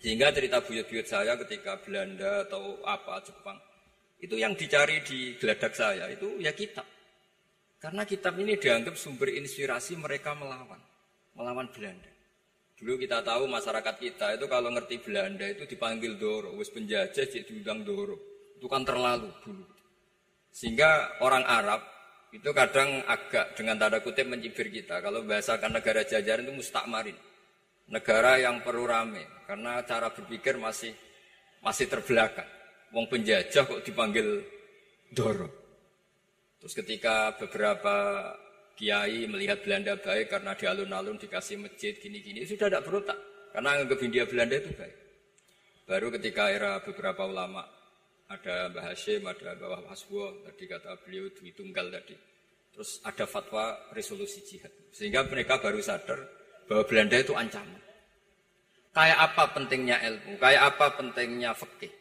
Sehingga 0.00 0.32
cerita 0.32 0.64
buyut-buyut 0.64 1.04
saya 1.04 1.36
ketika 1.44 1.76
Belanda 1.84 2.48
atau 2.48 2.80
apa 2.88 3.20
Jepang, 3.20 3.60
itu 4.24 4.40
yang 4.40 4.56
dicari 4.56 5.04
di 5.04 5.36
geladak 5.36 5.76
saya 5.76 6.08
itu 6.08 6.40
ya 6.40 6.56
kitab. 6.56 6.88
Karena 7.76 8.08
kitab 8.08 8.40
ini 8.40 8.56
dianggap 8.56 8.96
sumber 8.96 9.28
inspirasi 9.36 10.00
mereka 10.00 10.32
melawan, 10.32 10.80
melawan 11.36 11.68
Belanda. 11.68 12.08
Dulu 12.80 12.96
kita 12.96 13.20
tahu 13.20 13.44
masyarakat 13.44 13.96
kita 14.00 14.40
itu 14.40 14.48
kalau 14.48 14.72
ngerti 14.72 15.04
Belanda 15.04 15.44
itu 15.44 15.68
dipanggil 15.68 16.16
Doro, 16.16 16.56
wis 16.56 16.72
penjajah 16.72 17.28
jadi 17.28 17.44
diundang 17.44 17.84
Doro. 17.84 18.16
Itu 18.56 18.64
kan 18.72 18.88
terlalu 18.88 19.28
dulu. 19.44 19.73
Sehingga 20.54 21.18
orang 21.18 21.42
Arab 21.42 21.82
itu 22.30 22.50
kadang 22.54 23.02
agak 23.10 23.58
dengan 23.58 23.74
tanda 23.74 23.98
kutip 23.98 24.30
mencibir 24.30 24.70
kita. 24.70 25.02
Kalau 25.02 25.26
bahasakan 25.26 25.82
negara 25.82 26.06
jajaran 26.06 26.46
itu 26.46 26.54
mustakmarin. 26.54 27.18
Negara 27.90 28.38
yang 28.38 28.62
perlu 28.62 28.86
rame. 28.86 29.26
Karena 29.50 29.82
cara 29.82 30.14
berpikir 30.14 30.54
masih 30.54 30.94
masih 31.58 31.90
terbelakang. 31.90 32.46
Wong 32.94 33.10
penjajah 33.10 33.66
kok 33.66 33.82
dipanggil 33.82 34.46
Doro. 35.10 35.50
Terus 36.62 36.74
ketika 36.78 37.34
beberapa 37.34 38.30
kiai 38.78 39.26
melihat 39.26 39.62
Belanda 39.62 39.98
baik 39.98 40.30
karena 40.30 40.54
di 40.54 40.66
alun-alun 40.66 41.18
dikasih 41.18 41.62
masjid 41.62 41.94
gini-gini 41.94 42.42
sudah 42.42 42.66
tidak 42.66 42.82
berotak 42.82 43.18
karena 43.54 43.78
anggap 43.78 43.98
India 44.02 44.26
Belanda 44.26 44.58
itu 44.58 44.70
baik. 44.74 44.96
Baru 45.86 46.10
ketika 46.14 46.50
era 46.50 46.82
beberapa 46.82 47.22
ulama 47.28 47.62
ada 48.28 48.72
Mbah 48.72 48.84
Hashim, 48.92 49.22
ada 49.28 49.52
Mbah 49.56 49.88
Hasbo, 49.90 50.44
tadi 50.48 50.64
kata 50.64 50.96
beliau 51.04 51.28
Dwi 51.32 51.52
Tunggal 51.52 51.92
tadi. 51.92 52.16
Terus 52.74 52.98
ada 53.06 53.24
fatwa 53.28 53.78
resolusi 53.94 54.42
jihad. 54.42 54.72
Sehingga 54.90 55.22
mereka 55.30 55.62
baru 55.62 55.78
sadar 55.78 56.18
bahwa 56.66 56.82
Belanda 56.88 57.20
itu 57.20 57.36
ancaman. 57.36 57.82
Kayak 58.94 59.18
apa 59.30 59.44
pentingnya 59.54 59.96
ilmu, 60.06 60.38
kayak 60.38 60.62
apa 60.74 60.86
pentingnya 60.98 61.50
fikih. 61.54 61.92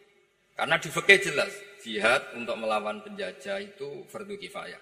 Karena 0.54 0.78
di 0.78 0.90
fikih 0.90 1.20
jelas, 1.30 1.52
jihad 1.82 2.22
untuk 2.38 2.58
melawan 2.58 3.02
penjajah 3.02 3.58
itu 3.62 4.06
fardu 4.10 4.38
kifayah. 4.38 4.82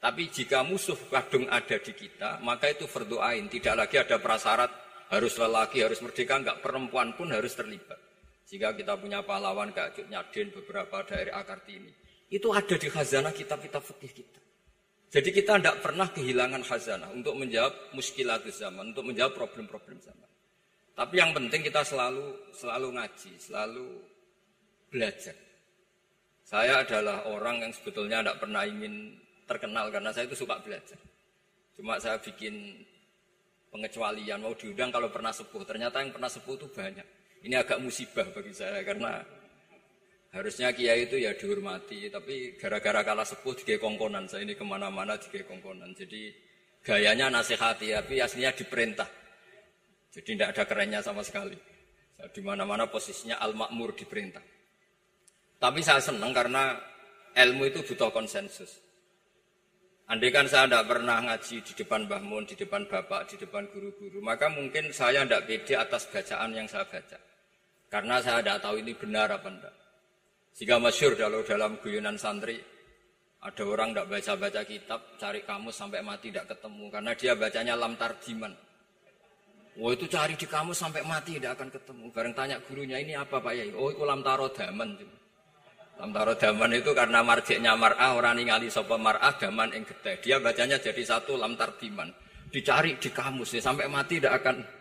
Tapi 0.00 0.32
jika 0.32 0.64
musuh 0.64 0.96
kadung 1.12 1.44
ada 1.52 1.76
di 1.76 1.92
kita, 1.92 2.40
maka 2.40 2.72
itu 2.72 2.88
berdoain. 2.88 3.44
Tidak 3.52 3.76
lagi 3.76 4.00
ada 4.00 4.16
prasyarat 4.16 4.72
harus 5.12 5.36
lelaki, 5.36 5.84
harus 5.84 6.00
merdeka, 6.00 6.40
enggak 6.40 6.64
perempuan 6.64 7.12
pun 7.12 7.28
harus 7.28 7.52
terlibat. 7.52 8.09
Jika 8.50 8.74
kita 8.74 8.98
punya 8.98 9.22
pahlawan 9.22 9.70
kayak 9.70 9.94
Cut 9.94 10.10
Nyadin, 10.10 10.50
beberapa 10.50 11.06
daerah 11.06 11.46
Kartini. 11.46 11.94
Itu 12.26 12.50
ada 12.50 12.74
di 12.74 12.90
khazanah 12.90 13.30
kitab-kitab 13.30 13.78
fikih 13.78 14.10
kita. 14.10 14.40
Jadi 15.10 15.30
kita 15.30 15.58
tidak 15.58 15.78
pernah 15.82 16.10
kehilangan 16.10 16.62
khazanah 16.66 17.14
untuk 17.14 17.38
menjawab 17.38 17.94
muskilatus 17.94 18.58
zaman, 18.58 18.90
untuk 18.90 19.06
menjawab 19.06 19.38
problem-problem 19.38 20.02
zaman. 20.02 20.30
Tapi 20.98 21.14
yang 21.14 21.30
penting 21.30 21.62
kita 21.62 21.86
selalu 21.86 22.50
selalu 22.54 22.98
ngaji, 22.98 23.32
selalu 23.38 23.86
belajar. 24.90 25.34
Saya 26.42 26.82
adalah 26.82 27.30
orang 27.30 27.62
yang 27.62 27.72
sebetulnya 27.74 28.22
tidak 28.26 28.42
pernah 28.42 28.66
ingin 28.66 29.14
terkenal 29.46 29.86
karena 29.94 30.10
saya 30.10 30.26
itu 30.26 30.34
suka 30.34 30.58
belajar. 30.58 30.98
Cuma 31.78 32.02
saya 32.02 32.18
bikin 32.18 32.82
pengecualian 33.70 34.42
mau 34.42 34.54
diundang 34.58 34.90
kalau 34.90 35.06
pernah 35.10 35.30
sepuh. 35.30 35.62
Ternyata 35.62 36.02
yang 36.02 36.10
pernah 36.10 36.30
sepuh 36.30 36.54
itu 36.58 36.66
banyak. 36.66 37.06
Ini 37.40 37.54
agak 37.56 37.80
musibah 37.80 38.28
bagi 38.32 38.52
saya 38.52 38.84
karena 38.84 39.24
Harusnya 40.30 40.70
kiai 40.70 41.10
itu 41.10 41.18
ya 41.18 41.34
dihormati, 41.34 42.06
tapi 42.06 42.54
gara-gara 42.54 43.02
kalah 43.02 43.26
sepuh 43.26 43.50
di 43.50 43.74
kongkonan. 43.74 44.30
Saya 44.30 44.46
ini 44.46 44.54
ke 44.54 44.62
mana-mana 44.62 45.18
di 45.18 45.26
kongkonan. 45.26 45.90
Jadi 45.90 46.30
gayanya 46.86 47.34
nasihati, 47.34 47.90
tapi 47.90 48.22
aslinya 48.22 48.54
diperintah. 48.54 49.10
Jadi 50.14 50.38
tidak 50.38 50.54
ada 50.54 50.62
kerennya 50.70 51.00
sama 51.02 51.26
sekali. 51.26 51.58
Di 52.30 52.40
mana-mana 52.46 52.86
posisinya 52.86 53.42
al-makmur 53.42 53.98
diperintah. 53.98 54.44
Tapi 55.58 55.82
saya 55.82 55.98
senang 55.98 56.30
karena 56.30 56.78
ilmu 57.34 57.66
itu 57.66 57.82
butuh 57.82 58.14
konsensus. 58.14 58.78
Andai 60.06 60.30
kan 60.30 60.46
saya 60.46 60.70
tidak 60.70 60.94
pernah 60.94 61.22
ngaji 61.26 61.56
di 61.62 61.72
depan 61.74 62.06
Mbah 62.06 62.22
Mun, 62.22 62.46
di 62.46 62.54
depan 62.54 62.86
bapak, 62.86 63.30
di 63.30 63.36
depan 63.38 63.66
guru-guru, 63.70 64.18
maka 64.22 64.50
mungkin 64.50 64.90
saya 64.90 65.22
tidak 65.22 65.46
pede 65.46 65.74
atas 65.78 66.06
bacaan 66.10 66.50
yang 66.50 66.66
saya 66.66 66.82
baca. 66.82 67.29
Karena 67.90 68.22
saya 68.22 68.38
tidak 68.38 68.62
tahu 68.62 68.78
ini 68.78 68.94
benar 68.94 69.26
apa 69.34 69.50
tidak. 69.50 69.74
Jika 70.54 70.78
masyur 70.78 71.12
kalau 71.18 71.42
dalam 71.42 71.82
guyonan 71.82 72.14
santri, 72.14 72.62
ada 73.42 73.62
orang 73.66 73.90
tidak 73.90 74.06
baca-baca 74.06 74.62
kitab, 74.62 75.00
cari 75.18 75.40
kamus 75.42 75.74
sampai 75.74 75.98
mati 75.98 76.30
tidak 76.30 76.54
ketemu. 76.54 76.86
Karena 76.86 77.12
dia 77.18 77.32
bacanya 77.34 77.74
lam 77.74 77.98
tarjiman. 77.98 78.52
Wah 79.80 79.90
itu 79.90 80.06
cari 80.06 80.38
di 80.38 80.46
kamus 80.46 80.78
sampai 80.78 81.02
mati 81.02 81.34
tidak 81.40 81.58
akan 81.58 81.68
ketemu. 81.74 82.04
Bareng 82.14 82.34
tanya 82.36 82.56
gurunya 82.62 82.98
ini 83.02 83.18
apa 83.18 83.42
Pak 83.42 83.52
Yai? 83.58 83.74
Oh 83.74 83.90
itu 83.90 84.06
lam 84.06 84.22
taro 84.22 84.50
daman. 84.54 84.94
Lam 85.98 86.10
taro 86.14 86.32
daman 86.38 86.70
itu 86.78 86.90
karena 86.94 87.26
marjeknya 87.26 87.74
mar'ah, 87.74 88.14
orang 88.14 88.38
ningali 88.38 88.70
sopa 88.70 88.94
mar'ah, 89.00 89.34
daman 89.34 89.74
yang 89.74 89.82
gede. 89.82 90.22
Dia 90.22 90.36
bacanya 90.38 90.78
jadi 90.78 91.02
satu 91.02 91.34
lam 91.34 91.58
tarjiman. 91.58 92.06
Dicari 92.50 92.98
di 92.98 93.10
kamus 93.10 93.58
ya, 93.58 93.62
sampai 93.62 93.86
mati 93.86 94.18
tidak 94.18 94.42
akan 94.42 94.79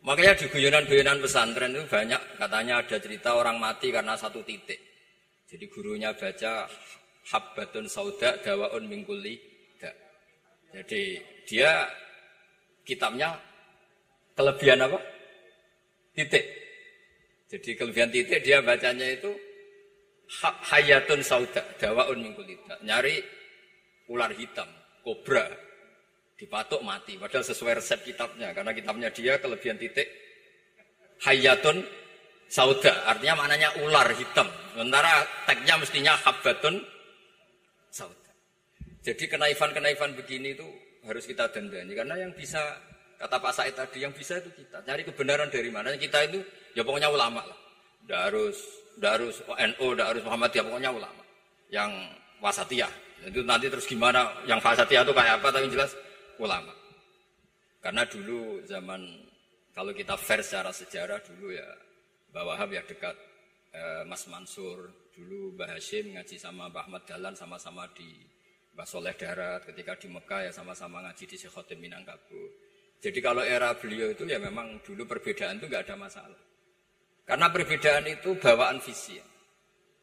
Makanya 0.00 0.32
di 0.32 0.46
guyonan-guyonan 0.48 1.20
pesantren 1.20 1.76
itu 1.76 1.84
banyak 1.84 2.40
katanya 2.40 2.80
ada 2.80 2.96
cerita 2.96 3.36
orang 3.36 3.60
mati 3.60 3.92
karena 3.92 4.16
satu 4.16 4.40
titik. 4.40 4.80
Jadi 5.44 5.68
gurunya 5.68 6.16
baca 6.16 6.64
habbatun 7.28 7.84
sauda 7.84 8.40
dawaun 8.40 8.88
mingkuli. 8.88 9.36
Jadi 10.70 11.20
dia 11.44 11.84
kitabnya 12.86 13.36
kelebihan 14.38 14.88
apa? 14.88 14.98
Titik. 16.16 16.44
Jadi 17.50 17.70
kelebihan 17.76 18.08
titik 18.08 18.40
dia 18.40 18.62
bacanya 18.64 19.04
itu 19.04 19.34
hayatun 20.40 21.20
sauda 21.20 21.60
dawaun 21.76 22.24
mingkuli. 22.24 22.56
Nyari 22.86 23.20
ular 24.08 24.32
hitam, 24.32 24.70
kobra 25.04 25.44
dipatok 26.40 26.80
mati. 26.80 27.20
Padahal 27.20 27.44
sesuai 27.44 27.76
resep 27.76 28.00
kitabnya, 28.00 28.56
karena 28.56 28.72
kitabnya 28.72 29.08
dia 29.12 29.36
kelebihan 29.36 29.76
titik 29.76 30.08
hayatun 31.28 31.84
sauda, 32.48 33.04
artinya 33.04 33.44
maknanya 33.44 33.68
ular 33.84 34.08
hitam. 34.16 34.48
Sementara 34.72 35.28
tagnya 35.44 35.76
mestinya 35.76 36.16
habbatun 36.16 36.80
sauda. 37.92 38.32
Jadi 39.04 39.28
kenaifan-kenaifan 39.28 40.16
begini 40.16 40.56
itu 40.56 40.64
harus 41.04 41.28
kita 41.28 41.52
dandani, 41.52 41.92
karena 41.92 42.16
yang 42.16 42.32
bisa 42.32 42.60
kata 43.20 43.36
Pak 43.36 43.52
Said 43.52 43.76
tadi 43.76 44.00
yang 44.00 44.16
bisa 44.16 44.40
itu 44.40 44.48
kita 44.64 44.80
cari 44.80 45.04
kebenaran 45.04 45.52
dari 45.52 45.68
mana 45.68 45.92
kita 45.92 46.24
itu 46.24 46.40
ya 46.72 46.80
pokoknya 46.80 47.12
ulama 47.12 47.44
lah 47.44 47.58
tidak 48.08 48.20
harus 48.32 48.56
tidak 48.96 49.12
harus 49.20 49.36
NU 49.44 49.86
tidak 49.92 50.06
harus 50.08 50.22
Muhammadiyah 50.24 50.64
pokoknya 50.64 50.90
ulama 50.96 51.22
yang 51.68 51.90
wasatiyah 52.40 52.88
itu 53.28 53.44
nanti 53.44 53.68
terus 53.68 53.84
gimana 53.84 54.24
yang 54.48 54.56
wasatiyah 54.64 55.04
itu 55.04 55.12
kayak 55.12 55.36
apa 55.36 55.52
tapi 55.52 55.68
jelas 55.68 55.92
ulama. 56.40 56.72
Karena 57.80 58.04
dulu 58.08 58.64
zaman 58.64 59.00
kalau 59.70 59.94
kita 59.94 60.18
fair 60.18 60.42
secara 60.44 60.74
sejarah 60.74 61.22
dulu 61.24 61.54
ya 61.54 61.68
Mbah 62.34 62.44
Wahab 62.44 62.74
ya 62.74 62.82
dekat 62.84 63.16
eh, 63.72 64.02
Mas 64.04 64.26
Mansur, 64.26 64.90
dulu 65.14 65.54
Mbah 65.54 65.76
Hashim 65.76 66.16
ngaji 66.16 66.36
sama 66.36 66.68
Mbah 66.68 66.90
Ahmad 66.90 67.02
Dalan 67.06 67.34
sama-sama 67.38 67.86
di 67.94 68.08
Mbah 68.74 68.86
Soleh 68.86 69.14
Darat, 69.14 69.66
ketika 69.66 69.96
di 69.98 70.08
Mekah 70.10 70.50
ya 70.50 70.52
sama-sama 70.52 71.02
ngaji 71.06 71.24
di 71.26 71.36
Sekhotim 71.38 71.78
Minangkabau. 71.78 72.44
Jadi 73.00 73.18
kalau 73.24 73.40
era 73.40 73.72
beliau 73.72 74.12
itu 74.12 74.28
ya 74.28 74.36
memang 74.36 74.84
dulu 74.84 75.08
perbedaan 75.08 75.56
itu 75.56 75.66
nggak 75.72 75.88
ada 75.88 75.96
masalah. 75.96 76.40
Karena 77.24 77.46
perbedaan 77.48 78.04
itu 78.10 78.36
bawaan 78.36 78.82
visi. 78.82 79.16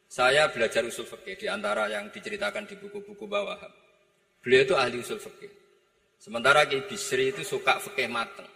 Saya 0.08 0.48
belajar 0.50 0.88
usul 0.88 1.04
fikih 1.04 1.36
di 1.36 1.48
antara 1.52 1.92
yang 1.92 2.08
diceritakan 2.08 2.64
di 2.64 2.80
buku-buku 2.80 3.28
bawah. 3.28 3.60
Beliau 4.40 4.64
itu 4.64 4.74
ahli 4.74 4.98
usul 5.04 5.20
fikih. 5.20 5.67
Sementara 6.18 6.66
Ki 6.66 6.82
Bisri 6.90 7.30
itu 7.32 7.46
suka 7.46 7.78
fikih 7.78 8.10
mateng. 8.10 8.50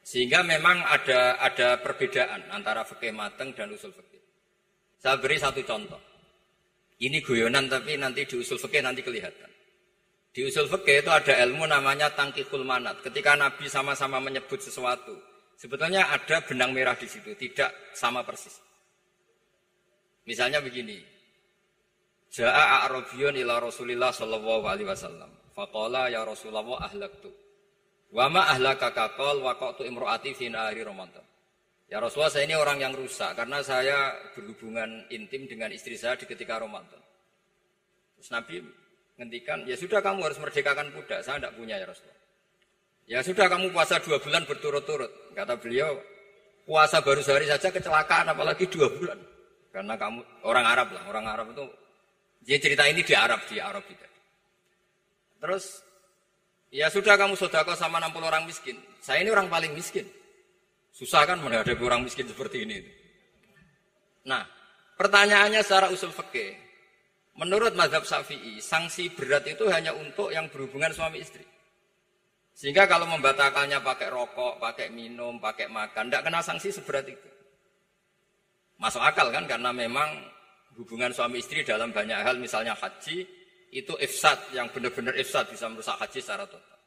Sehingga 0.00 0.42
memang 0.42 0.80
ada 0.82 1.38
ada 1.38 1.78
perbedaan 1.78 2.50
antara 2.50 2.82
fikih 2.82 3.12
mateng 3.12 3.52
dan 3.52 3.70
usul 3.70 3.92
fikih. 3.92 4.18
Saya 5.00 5.20
beri 5.20 5.36
satu 5.36 5.60
contoh. 5.62 6.00
Ini 7.00 7.24
guyonan 7.24 7.68
tapi 7.68 7.96
nanti 7.96 8.28
di 8.28 8.36
usul 8.40 8.60
fikih 8.60 8.84
nanti 8.84 9.00
kelihatan. 9.00 9.48
Di 10.30 10.44
usul 10.46 10.68
fikih 10.68 11.02
itu 11.04 11.10
ada 11.10 11.34
ilmu 11.46 11.64
namanya 11.64 12.12
tangkikul 12.12 12.62
manat. 12.62 13.00
Ketika 13.00 13.34
Nabi 13.34 13.66
sama-sama 13.66 14.20
menyebut 14.20 14.60
sesuatu, 14.60 15.16
sebetulnya 15.56 16.12
ada 16.12 16.44
benang 16.44 16.76
merah 16.76 16.94
di 16.94 17.08
situ, 17.08 17.32
tidak 17.34 17.72
sama 17.96 18.22
persis. 18.22 18.60
Misalnya 20.28 20.60
begini. 20.62 21.00
Ja'a 22.30 22.86
a'rabiyun 22.86 23.34
ila 23.42 23.58
Rasulillah 23.58 24.14
sallallahu 24.14 24.70
alaihi 24.70 24.86
wasallam. 24.86 25.39
Faqala 25.60 26.08
ya 26.08 26.24
Rasulullah 26.24 26.64
ahlaktu. 26.88 27.28
Wa 28.16 28.32
ma 28.32 28.48
ahlaka 28.48 28.96
kaqal 28.96 29.44
waqatu 29.44 29.84
imraati 29.84 30.32
fi 30.32 30.48
nahari 30.48 30.80
Ramadan. 30.80 31.20
Ya 31.92 32.00
Rasulullah 32.00 32.32
saya 32.32 32.48
ini 32.48 32.56
orang 32.56 32.80
yang 32.80 32.96
rusak 32.96 33.36
karena 33.36 33.60
saya 33.60 34.16
berhubungan 34.32 35.04
intim 35.12 35.44
dengan 35.44 35.68
istri 35.68 36.00
saya 36.00 36.16
di 36.16 36.24
ketika 36.24 36.56
Ramadan. 36.56 36.96
Terus 38.16 38.30
Nabi 38.32 38.64
ngendikan, 39.20 39.68
ya 39.68 39.76
sudah 39.76 40.00
kamu 40.00 40.32
harus 40.32 40.40
merdekakan 40.40 40.96
budak, 40.96 41.20
saya 41.20 41.36
tidak 41.36 41.52
punya 41.60 41.76
ya 41.76 41.84
Rasulullah. 41.84 42.20
Ya 43.10 43.20
sudah 43.20 43.46
kamu 43.50 43.74
puasa 43.74 43.98
dua 44.00 44.16
bulan 44.22 44.46
berturut-turut. 44.46 45.34
Kata 45.34 45.58
beliau, 45.58 45.98
puasa 46.64 47.02
baru 47.02 47.20
sehari 47.20 47.50
saja 47.50 47.68
kecelakaan 47.68 48.32
apalagi 48.32 48.64
dua 48.70 48.86
bulan. 48.86 49.18
Karena 49.74 49.98
kamu 49.98 50.46
orang 50.46 50.64
Arab 50.64 50.88
lah, 50.94 51.02
orang 51.10 51.26
Arab 51.26 51.46
itu 51.52 51.66
dia 52.46 52.56
cerita 52.62 52.86
ini 52.86 53.02
di 53.04 53.12
Arab, 53.12 53.42
di 53.50 53.58
Arab 53.58 53.82
kita. 53.84 54.08
Terus 55.40 55.80
ya 56.68 56.92
sudah 56.92 57.16
kamu 57.16 57.34
sodako 57.34 57.72
sama 57.74 57.98
60 57.98 58.20
orang 58.20 58.44
miskin. 58.44 58.76
Saya 59.00 59.24
ini 59.24 59.32
orang 59.32 59.48
paling 59.48 59.72
miskin. 59.72 60.04
Susah 60.92 61.24
kan 61.24 61.40
menghadapi 61.40 61.80
orang 61.80 62.04
miskin 62.04 62.28
seperti 62.28 62.68
ini. 62.68 62.84
Nah, 64.28 64.44
pertanyaannya 65.00 65.64
secara 65.64 65.88
usul 65.88 66.12
fikih. 66.12 66.68
Menurut 67.40 67.72
mazhab 67.72 68.04
Syafi'i, 68.04 68.60
sanksi 68.60 69.16
berat 69.16 69.48
itu 69.48 69.64
hanya 69.72 69.96
untuk 69.96 70.28
yang 70.28 70.52
berhubungan 70.52 70.92
suami 70.92 71.24
istri. 71.24 71.40
Sehingga 72.52 72.84
kalau 72.84 73.08
membatalkannya 73.08 73.80
pakai 73.80 74.12
rokok, 74.12 74.60
pakai 74.60 74.92
minum, 74.92 75.40
pakai 75.40 75.72
makan, 75.72 76.12
tidak 76.12 76.28
kena 76.28 76.44
sanksi 76.44 76.68
seberat 76.68 77.08
itu. 77.08 77.30
Masuk 78.76 79.00
akal 79.00 79.32
kan 79.32 79.48
karena 79.48 79.72
memang 79.72 80.20
hubungan 80.76 81.08
suami 81.16 81.40
istri 81.40 81.64
dalam 81.64 81.96
banyak 81.96 82.20
hal 82.20 82.36
misalnya 82.36 82.76
haji 82.76 83.24
itu 83.70 83.94
ifsad 84.02 84.50
yang 84.50 84.66
benar-benar 84.74 85.14
ifsad 85.14 85.46
bisa 85.46 85.70
merusak 85.70 85.94
haji 85.98 86.18
secara 86.18 86.44
total. 86.46 86.78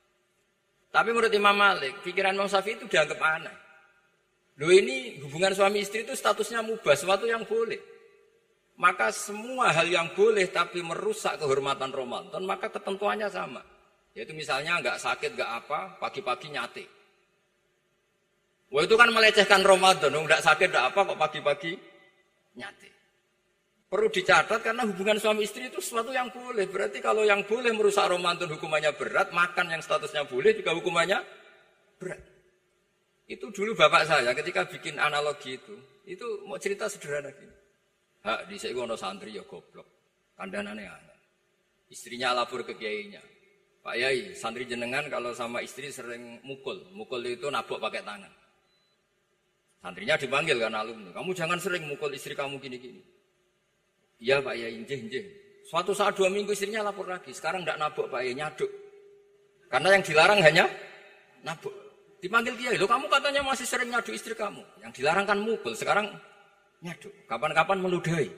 Tapi 0.94 1.10
menurut 1.10 1.34
Imam 1.34 1.58
Malik, 1.58 2.06
pikiran 2.06 2.38
Imam 2.38 2.46
Syafi'i 2.46 2.78
itu 2.78 2.86
dianggap 2.86 3.18
aneh. 3.18 3.58
Lo 4.62 4.70
ini 4.70 5.18
hubungan 5.26 5.50
suami 5.50 5.82
istri 5.82 6.06
itu 6.06 6.14
statusnya 6.14 6.62
mubah, 6.62 6.94
sesuatu 6.94 7.26
yang 7.26 7.42
boleh. 7.50 7.82
Maka 8.78 9.10
semua 9.10 9.74
hal 9.74 9.90
yang 9.90 10.14
boleh 10.14 10.54
tapi 10.54 10.86
merusak 10.86 11.42
kehormatan 11.42 11.90
Ramadan, 11.90 12.46
maka 12.46 12.70
ketentuannya 12.70 13.26
sama. 13.34 13.66
Yaitu 14.14 14.38
misalnya 14.38 14.78
nggak 14.78 15.02
sakit, 15.02 15.34
nggak 15.34 15.52
apa, 15.66 15.98
pagi-pagi 15.98 16.54
nyate. 16.54 16.86
Wah 18.70 18.86
itu 18.86 18.94
kan 18.94 19.10
melecehkan 19.10 19.66
Ramadan, 19.66 20.14
nggak 20.14 20.46
sakit, 20.46 20.70
nggak 20.70 20.94
apa, 20.94 21.00
kok 21.10 21.18
pagi-pagi 21.18 21.74
nyate. 22.54 22.93
Perlu 23.94 24.10
dicatat 24.10 24.66
karena 24.66 24.90
hubungan 24.90 25.22
suami 25.22 25.46
istri 25.46 25.70
itu 25.70 25.78
sesuatu 25.78 26.10
yang 26.10 26.34
boleh. 26.34 26.66
Berarti 26.66 26.98
kalau 26.98 27.22
yang 27.22 27.46
boleh 27.46 27.70
merusak 27.78 28.10
Ramadan 28.10 28.50
hukumannya 28.50 28.90
berat, 28.98 29.30
makan 29.30 29.70
yang 29.70 29.86
statusnya 29.86 30.26
boleh 30.26 30.58
juga 30.58 30.74
hukumannya 30.74 31.22
berat. 32.02 32.18
Itu 33.30 33.54
dulu 33.54 33.78
bapak 33.78 34.10
saya 34.10 34.34
ketika 34.34 34.66
bikin 34.66 34.98
analogi 34.98 35.62
itu, 35.62 35.78
itu 36.10 36.26
mau 36.50 36.58
cerita 36.58 36.90
sederhana 36.90 37.30
gini. 37.38 37.54
Hak 38.26 38.50
di 38.50 38.58
ono 38.74 38.98
santri 38.98 39.38
ya 39.38 39.46
goblok. 39.46 39.86
Kandanane 40.34 40.90
aneh. 40.90 41.20
Istrinya 41.94 42.34
lapor 42.34 42.66
ke 42.66 42.74
kiainya. 42.74 43.22
Pak 43.86 43.94
Yai, 43.94 44.34
santri 44.34 44.66
jenengan 44.66 45.06
kalau 45.06 45.38
sama 45.38 45.62
istri 45.62 45.94
sering 45.94 46.42
mukul. 46.42 46.82
Mukul 46.98 47.22
itu 47.30 47.46
nabok 47.46 47.78
pakai 47.78 48.02
tangan. 48.02 48.34
Santrinya 49.86 50.18
dipanggil 50.18 50.58
kan 50.58 50.74
alumni. 50.82 51.14
Kamu 51.14 51.30
jangan 51.38 51.62
sering 51.62 51.86
mukul 51.86 52.10
istri 52.10 52.34
kamu 52.34 52.58
gini-gini. 52.58 53.14
Iya 54.24 54.40
Pak 54.40 54.56
Yai, 54.56 54.80
injih, 54.80 55.00
injih. 55.04 55.24
Suatu 55.68 55.92
saat 55.92 56.16
dua 56.16 56.32
minggu 56.32 56.56
istrinya 56.56 56.80
lapor 56.88 57.12
lagi. 57.12 57.36
Sekarang 57.36 57.68
tidak 57.68 57.76
nabok 57.76 58.08
Pak 58.08 58.24
Yai, 58.24 58.32
nyaduk. 58.32 58.72
Karena 59.68 60.00
yang 60.00 60.04
dilarang 60.08 60.40
hanya 60.40 60.66
nabok. 61.44 61.76
Dipanggil 62.24 62.56
kiai, 62.56 62.80
lo 62.80 62.88
kamu 62.88 63.12
katanya 63.12 63.44
masih 63.44 63.68
sering 63.68 63.92
nyaduk 63.92 64.16
istri 64.16 64.32
kamu. 64.32 64.64
Yang 64.80 65.04
dilarang 65.04 65.28
kan 65.28 65.44
mukul, 65.44 65.76
sekarang 65.76 66.08
nyaduk. 66.80 67.12
Kapan-kapan 67.28 67.84
meludahi. 67.84 68.32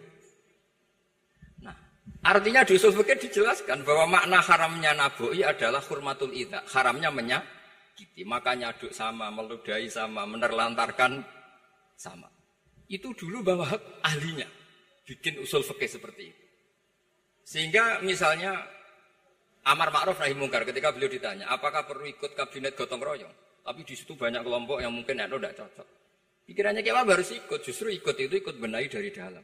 Artinya 2.26 2.66
di 2.66 2.74
usul 2.74 3.06
dijelaskan 3.06 3.86
bahwa 3.86 4.18
makna 4.18 4.42
haramnya 4.42 4.98
naboi 4.98 5.46
adalah 5.46 5.78
hurmatul 5.86 6.34
ida, 6.34 6.66
haramnya 6.74 7.14
menyakiti. 7.14 8.26
Maka 8.26 8.58
nyaduk 8.58 8.90
sama, 8.90 9.30
meludahi 9.30 9.86
sama, 9.86 10.26
menerlantarkan 10.26 11.22
sama. 11.94 12.26
Itu 12.90 13.14
dulu 13.14 13.46
bahwa 13.46 13.70
ahlinya 14.02 14.50
bikin 15.06 15.40
usul 15.40 15.62
fikih 15.62 15.88
seperti 15.88 16.24
itu. 16.34 16.44
Sehingga 17.46 18.02
misalnya 18.02 18.58
Amar 19.66 19.94
Ma'ruf 19.94 20.18
Nahi 20.18 20.34
Mungkar 20.34 20.66
ketika 20.66 20.90
beliau 20.94 21.10
ditanya, 21.10 21.50
apakah 21.50 21.86
perlu 21.86 22.06
ikut 22.10 22.34
kabinet 22.34 22.74
gotong 22.74 23.02
royong? 23.02 23.34
Tapi 23.66 23.82
di 23.82 23.98
situ 23.98 24.14
banyak 24.14 24.46
kelompok 24.46 24.78
yang 24.82 24.94
mungkin 24.94 25.18
itu 25.18 25.38
tidak 25.42 25.54
cocok. 25.58 25.88
Pikirannya 26.46 26.86
kayak 26.86 27.10
harus 27.10 27.34
ikut, 27.34 27.60
justru 27.66 27.90
ikut 27.90 28.14
itu 28.22 28.34
ikut 28.38 28.62
benahi 28.62 28.86
dari 28.86 29.10
dalam. 29.10 29.42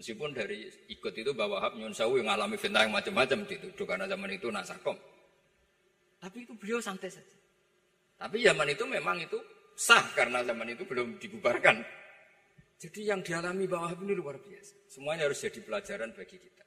Meskipun 0.00 0.32
dari 0.32 0.64
ikut 0.88 1.12
itu 1.12 1.36
bahwa 1.36 1.60
Wahab 1.60 1.76
Nyun 1.76 1.92
Sawu 1.92 2.16
yang 2.16 2.32
mengalami 2.32 2.56
fitnah 2.56 2.88
yang 2.88 2.96
macam-macam 2.96 3.44
dituduh 3.44 3.84
karena 3.84 4.08
zaman 4.08 4.30
itu 4.32 4.48
nasakom. 4.48 4.96
Tapi 6.16 6.48
itu 6.48 6.56
beliau 6.56 6.80
santai 6.80 7.12
saja. 7.12 7.36
Tapi 8.16 8.40
zaman 8.40 8.72
itu 8.72 8.88
memang 8.88 9.20
itu 9.20 9.36
sah 9.76 10.00
karena 10.16 10.40
zaman 10.40 10.72
itu 10.72 10.88
belum 10.88 11.20
dibubarkan. 11.20 11.84
Jadi 12.82 13.06
yang 13.06 13.22
dialami 13.22 13.70
Wahab 13.70 14.02
ini 14.02 14.18
luar 14.18 14.42
biasa. 14.42 14.90
Semuanya 14.90 15.30
harus 15.30 15.38
jadi 15.38 15.62
pelajaran 15.62 16.10
bagi 16.18 16.34
kita. 16.34 16.66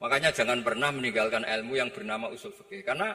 Makanya 0.00 0.32
jangan 0.32 0.64
pernah 0.64 0.88
meninggalkan 0.88 1.44
ilmu 1.44 1.76
yang 1.76 1.92
bernama 1.92 2.32
usul 2.32 2.56
fikih. 2.56 2.80
Karena 2.80 3.12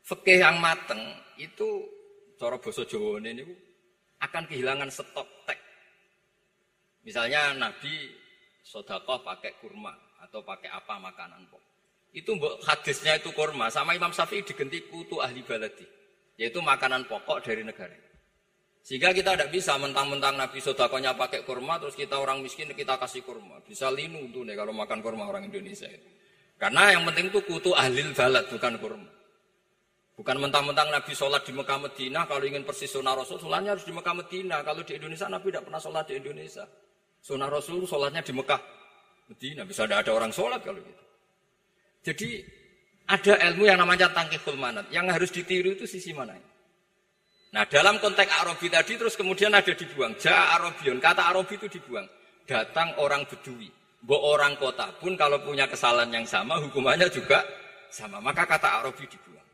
fikih 0.00 0.40
yang 0.40 0.56
mateng 0.56 0.96
itu 1.36 1.84
cara 2.40 2.56
boso 2.56 2.88
Jawa 2.88 3.20
ini 3.20 3.44
akan 4.24 4.48
kehilangan 4.48 4.88
stok 4.88 5.28
teks 5.44 5.64
Misalnya 7.04 7.52
Nabi 7.52 7.92
sodakoh 8.64 9.20
pakai 9.20 9.60
kurma 9.60 9.92
atau 10.24 10.40
pakai 10.40 10.72
apa 10.72 10.96
makanan 10.96 11.44
pok. 11.52 11.60
Itu 12.16 12.40
hadisnya 12.64 13.20
itu 13.20 13.36
kurma 13.36 13.68
sama 13.68 13.92
Imam 13.92 14.16
Syafi'i 14.16 14.40
digenti 14.42 14.88
kutu 14.88 15.20
ahli 15.20 15.44
baladi. 15.44 15.84
Yaitu 16.40 16.64
makanan 16.64 17.04
pokok 17.04 17.44
dari 17.44 17.62
negara. 17.62 17.94
Sehingga 18.86 19.10
kita 19.10 19.34
tidak 19.34 19.50
bisa 19.50 19.74
mentang-mentang 19.82 20.38
Nabi 20.38 20.62
sodakohnya 20.62 21.18
pakai 21.18 21.42
kurma 21.42 21.74
terus 21.82 21.98
kita 21.98 22.22
orang 22.22 22.38
miskin 22.38 22.70
kita 22.70 22.94
kasih 22.94 23.26
kurma. 23.26 23.58
Bisa 23.66 23.90
linu 23.90 24.30
tuh 24.30 24.46
nih 24.46 24.54
kalau 24.54 24.70
makan 24.70 25.02
kurma 25.02 25.26
orang 25.26 25.42
Indonesia 25.50 25.90
itu. 25.90 26.06
Karena 26.54 26.94
yang 26.94 27.02
penting 27.02 27.34
itu 27.34 27.42
kutu 27.42 27.74
ahli 27.74 28.06
balad 28.14 28.46
bukan 28.46 28.78
kurma. 28.78 29.10
Bukan 30.14 30.38
mentang-mentang 30.38 30.88
Nabi 30.88 31.12
sholat 31.12 31.44
di 31.44 31.52
Mekah 31.52 31.76
Medina, 31.76 32.24
kalau 32.24 32.40
ingin 32.46 32.64
persis 32.64 32.88
sunnah 32.88 33.12
Rasul, 33.12 33.36
sholatnya 33.36 33.76
harus 33.76 33.84
di 33.84 33.92
Mekah 33.92 34.16
Medina. 34.16 34.64
Kalau 34.64 34.80
di 34.80 34.96
Indonesia, 34.96 35.28
Nabi 35.28 35.52
tidak 35.52 35.68
pernah 35.68 35.76
sholat 35.82 36.04
di 36.08 36.14
Indonesia. 36.16 36.64
Sunnah 37.20 37.52
Rasul 37.52 37.84
sholatnya 37.84 38.24
di 38.24 38.32
Mekah. 38.32 38.60
Medina 39.28 39.68
bisa 39.68 39.84
ada, 39.84 40.00
ada 40.00 40.16
orang 40.16 40.32
sholat 40.32 40.64
kalau 40.64 40.80
gitu. 40.80 41.04
Jadi 42.00 42.28
ada 43.12 43.34
ilmu 43.50 43.68
yang 43.68 43.76
namanya 43.76 44.08
tangkihul 44.14 44.56
manat. 44.56 44.88
Yang 44.88 45.06
harus 45.20 45.30
ditiru 45.34 45.76
itu 45.76 45.84
sisi 45.84 46.16
mana? 46.16 46.32
Nah 47.56 47.64
dalam 47.64 47.96
konteks 47.96 48.28
Arabi 48.36 48.68
tadi 48.68 49.00
terus 49.00 49.16
kemudian 49.16 49.48
ada 49.48 49.72
dibuang. 49.72 50.12
Ja 50.20 50.60
Arabion, 50.60 51.00
kata 51.00 51.32
Arabi 51.32 51.56
itu 51.56 51.72
dibuang. 51.72 52.04
Datang 52.44 53.00
orang 53.00 53.24
Bedui. 53.24 53.72
Bo 54.04 54.20
orang 54.28 54.60
kota 54.60 54.92
pun 55.00 55.16
kalau 55.16 55.40
punya 55.40 55.64
kesalahan 55.64 56.12
yang 56.12 56.28
sama 56.28 56.60
hukumannya 56.60 57.08
juga 57.08 57.40
sama. 57.88 58.20
Maka 58.20 58.44
kata 58.44 58.84
Arabi 58.84 59.08
dibuang. 59.08 59.48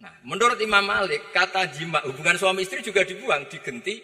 Nah 0.00 0.24
menurut 0.24 0.56
Imam 0.56 0.80
Malik 0.80 1.28
kata 1.36 1.68
jima 1.68 2.00
hubungan 2.08 2.40
suami 2.40 2.64
istri 2.64 2.80
juga 2.80 3.04
dibuang, 3.04 3.44
digenti 3.52 4.00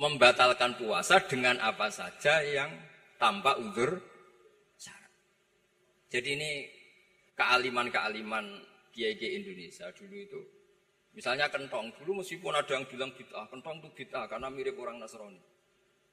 membatalkan 0.00 0.80
puasa 0.80 1.20
dengan 1.28 1.60
apa 1.60 1.92
saja 1.92 2.40
yang 2.40 2.72
tanpa 3.20 3.60
udur. 3.60 4.00
Jadi 6.08 6.28
ini 6.32 6.50
kealiman-kealiman 7.36 8.44
kiai 8.88 9.14
Indonesia 9.20 9.92
dulu 9.92 10.16
itu. 10.16 10.59
Misalnya 11.20 11.52
kentong, 11.52 11.92
dulu 12.00 12.24
meskipun 12.24 12.48
ada 12.56 12.72
yang 12.72 12.88
bilang 12.88 13.12
bid'ah, 13.12 13.44
kentong 13.52 13.76
itu 13.84 13.92
bid'ah 13.92 14.24
karena 14.24 14.48
mirip 14.48 14.72
orang 14.80 15.04
Nasrani. 15.04 15.36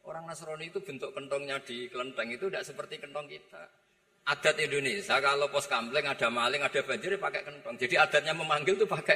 Orang 0.03 0.27
Nasrani 0.27 0.67
itu 0.67 0.83
bentuk 0.83 1.15
kentongnya 1.15 1.63
di 1.63 1.87
kelenteng 1.87 2.27
itu 2.27 2.51
tidak 2.51 2.67
seperti 2.67 2.99
kentong 2.99 3.23
kita. 3.23 3.71
Adat 4.27 4.59
Indonesia 4.59 5.15
kalau 5.23 5.47
pos 5.47 5.63
kampleng 5.71 6.03
ada 6.11 6.27
maling, 6.27 6.59
ada 6.59 6.83
banjir 6.83 7.15
ya 7.15 7.19
pakai 7.23 7.39
kentong. 7.39 7.79
Jadi 7.79 7.95
adatnya 7.95 8.35
memanggil 8.35 8.75
itu 8.75 8.83
pakai 8.83 9.15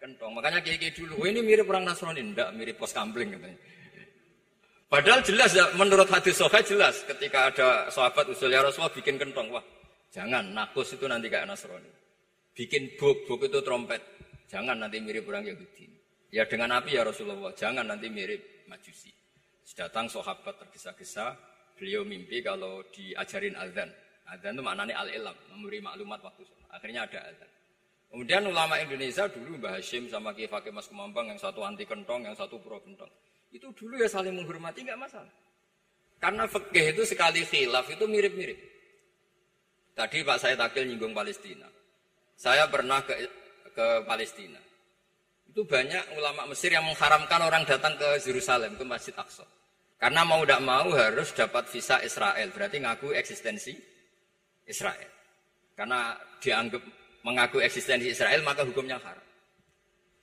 kentong. 0.00 0.32
Makanya 0.32 0.64
kiai 0.64 0.88
dulu, 0.96 1.20
ini 1.28 1.44
mirip 1.44 1.68
orang 1.68 1.92
Nasrani, 1.92 2.24
enggak 2.24 2.48
mirip 2.56 2.80
pos 2.80 2.96
kampleng. 2.96 3.36
Padahal 4.88 5.20
jelas 5.20 5.52
ya, 5.52 5.68
menurut 5.76 6.08
hadis 6.08 6.40
sohail 6.40 6.64
jelas 6.64 7.04
ketika 7.04 7.52
ada 7.52 7.92
sahabat 7.92 8.32
usul 8.32 8.48
ya 8.48 8.64
Rasulullah 8.64 8.96
bikin 8.96 9.20
kentong, 9.20 9.52
wah 9.52 9.64
jangan 10.08 10.56
nakus 10.56 10.96
itu 10.96 11.04
nanti 11.04 11.28
kayak 11.28 11.44
Nasrani. 11.44 11.92
Bikin 12.56 12.96
buk, 12.96 13.28
buk 13.28 13.44
itu 13.44 13.60
trompet, 13.60 14.00
jangan 14.48 14.76
nanti 14.80 14.98
mirip 14.98 15.28
orang 15.28 15.46
Yahudi. 15.46 15.86
Ya 16.28 16.44
dengan 16.44 16.76
api 16.80 16.96
ya 16.96 17.04
Rasulullah, 17.04 17.52
jangan 17.56 17.84
nanti 17.88 18.08
mirip 18.08 18.66
majusi. 18.68 19.12
Datang 19.76 20.10
sahabat 20.10 20.58
tergesa-gesa, 20.58 21.38
beliau 21.78 22.02
mimpi 22.02 22.42
kalau 22.42 22.82
diajarin 22.90 23.54
azan. 23.54 23.88
Azan 24.26 24.58
itu 24.58 24.64
maknanya 24.64 25.06
al-ilam, 25.06 25.36
memberi 25.54 25.78
maklumat 25.80 26.20
waktu 26.20 26.42
sholat. 26.44 26.68
Akhirnya 26.74 27.06
ada 27.06 27.20
azan. 27.30 27.50
Kemudian 28.08 28.42
ulama 28.48 28.80
Indonesia 28.80 29.28
dulu 29.28 29.60
Mbah 29.60 29.78
Hashim 29.78 30.08
sama 30.08 30.32
Kiai 30.32 30.48
Fakih 30.48 30.72
Mas 30.72 30.88
Kemambang 30.88 31.28
yang 31.28 31.40
satu 31.40 31.60
anti 31.60 31.84
kentong, 31.84 32.24
yang 32.24 32.36
satu 32.36 32.56
pro 32.58 32.80
kentong. 32.80 33.08
Itu 33.52 33.72
dulu 33.72 34.00
ya 34.00 34.08
saling 34.08 34.32
menghormati 34.32 34.84
nggak 34.84 35.00
masalah. 35.00 35.32
Karena 36.18 36.48
fikih 36.48 36.96
itu 36.96 37.02
sekali 37.04 37.44
khilaf 37.44 37.86
itu 37.88 38.04
mirip-mirip. 38.08 38.58
Tadi 39.94 40.24
Pak 40.24 40.38
saya 40.40 40.56
takil 40.56 40.88
nyinggung 40.88 41.12
Palestina. 41.14 41.68
Saya 42.38 42.66
pernah 42.70 43.02
ke, 43.04 43.12
ke 43.78 44.02
Palestina. 44.02 44.58
Itu 45.46 45.62
banyak 45.62 46.18
ulama 46.18 46.50
Mesir 46.50 46.74
yang 46.74 46.82
mengharamkan 46.82 47.38
orang 47.46 47.62
datang 47.62 47.94
ke 47.94 48.18
Yerusalem, 48.26 48.74
ke 48.74 48.82
Masjid 48.82 49.14
Aqsa. 49.14 49.46
Karena 49.98 50.26
mau 50.26 50.42
tidak 50.42 50.62
mau 50.66 50.90
harus 50.90 51.30
dapat 51.30 51.70
visa 51.70 52.02
Israel, 52.02 52.50
berarti 52.50 52.82
ngaku 52.82 53.14
eksistensi 53.14 53.78
Israel. 54.66 55.10
Karena 55.78 56.18
dianggap 56.42 56.82
mengaku 57.22 57.62
eksistensi 57.62 58.10
Israel 58.10 58.42
maka 58.42 58.66
hukumnya 58.66 58.98
haram. 58.98 59.26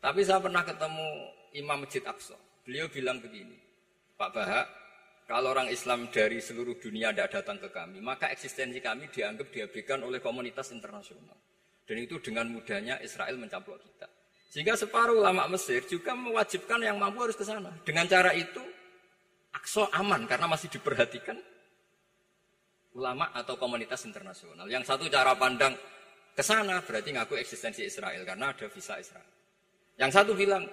Tapi 0.04 0.22
saya 0.28 0.44
pernah 0.44 0.68
ketemu 0.68 1.08
Imam 1.56 1.80
Masjid 1.88 2.04
Aqsa. 2.04 2.36
Beliau 2.68 2.92
bilang 2.92 3.24
begini, 3.24 3.56
Pak 4.20 4.30
Bahak, 4.36 4.68
kalau 5.26 5.56
orang 5.56 5.72
Islam 5.72 6.12
dari 6.12 6.38
seluruh 6.38 6.78
dunia 6.78 7.10
tidak 7.10 7.42
datang 7.42 7.58
ke 7.58 7.72
kami, 7.72 7.98
maka 8.04 8.30
eksistensi 8.30 8.78
kami 8.84 9.10
dianggap 9.10 9.48
diabaikan 9.50 10.04
oleh 10.06 10.22
komunitas 10.22 10.70
internasional. 10.70 11.34
Dan 11.86 12.02
itu 12.02 12.18
dengan 12.18 12.50
mudahnya 12.50 12.98
Israel 13.06 13.38
mencaplok 13.38 13.78
kita. 13.78 14.10
Sehingga 14.50 14.74
separuh 14.74 15.22
ulama 15.22 15.46
Mesir 15.52 15.86
juga 15.86 16.18
mewajibkan 16.18 16.82
yang 16.82 16.98
mampu 16.98 17.22
harus 17.22 17.38
ke 17.38 17.46
sana. 17.46 17.70
Dengan 17.86 18.10
cara 18.10 18.34
itu, 18.34 18.64
Akso 19.56 19.88
aman 19.92 20.28
karena 20.28 20.52
masih 20.52 20.68
diperhatikan 20.68 21.40
ulama 22.96 23.32
atau 23.36 23.60
komunitas 23.60 24.04
internasional. 24.08 24.68
Yang 24.68 24.88
satu 24.92 25.12
cara 25.12 25.36
pandang 25.36 25.76
ke 26.36 26.44
sana 26.44 26.80
berarti 26.84 27.16
ngaku 27.16 27.40
eksistensi 27.40 27.84
Israel 27.84 28.24
karena 28.24 28.52
ada 28.56 28.68
visa 28.68 29.00
Israel. 29.00 29.28
Yang 29.96 30.12
satu 30.12 30.32
bilang 30.36 30.64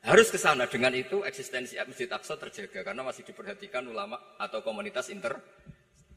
harus 0.00 0.32
ke 0.32 0.38
sana 0.40 0.64
dengan 0.66 0.94
itu 0.96 1.22
eksistensi 1.26 1.76
Masjid 1.76 2.08
Aqsa 2.08 2.34
terjaga 2.40 2.80
karena 2.82 3.02
masih 3.04 3.22
diperhatikan 3.26 3.84
ulama 3.86 4.16
atau 4.38 4.62
komunitas 4.62 5.10
inter. 5.10 5.38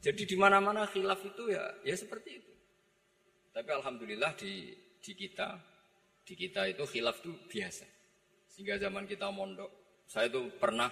Jadi 0.02 0.30
di 0.30 0.36
mana-mana 0.38 0.86
khilaf 0.90 1.22
itu 1.26 1.54
ya 1.54 1.64
ya 1.82 1.96
seperti 1.98 2.42
itu. 2.42 2.53
Tapi 3.54 3.70
alhamdulillah 3.70 4.34
di 4.34 4.74
di 4.98 5.14
kita 5.14 5.54
di 6.26 6.34
kita 6.34 6.66
itu 6.66 6.84
khilaf 6.90 7.22
itu 7.22 7.32
biasa. 7.46 7.86
Sehingga 8.50 8.82
zaman 8.82 9.06
kita 9.06 9.30
mondok, 9.30 9.70
saya 10.10 10.26
itu 10.30 10.50
pernah 10.58 10.90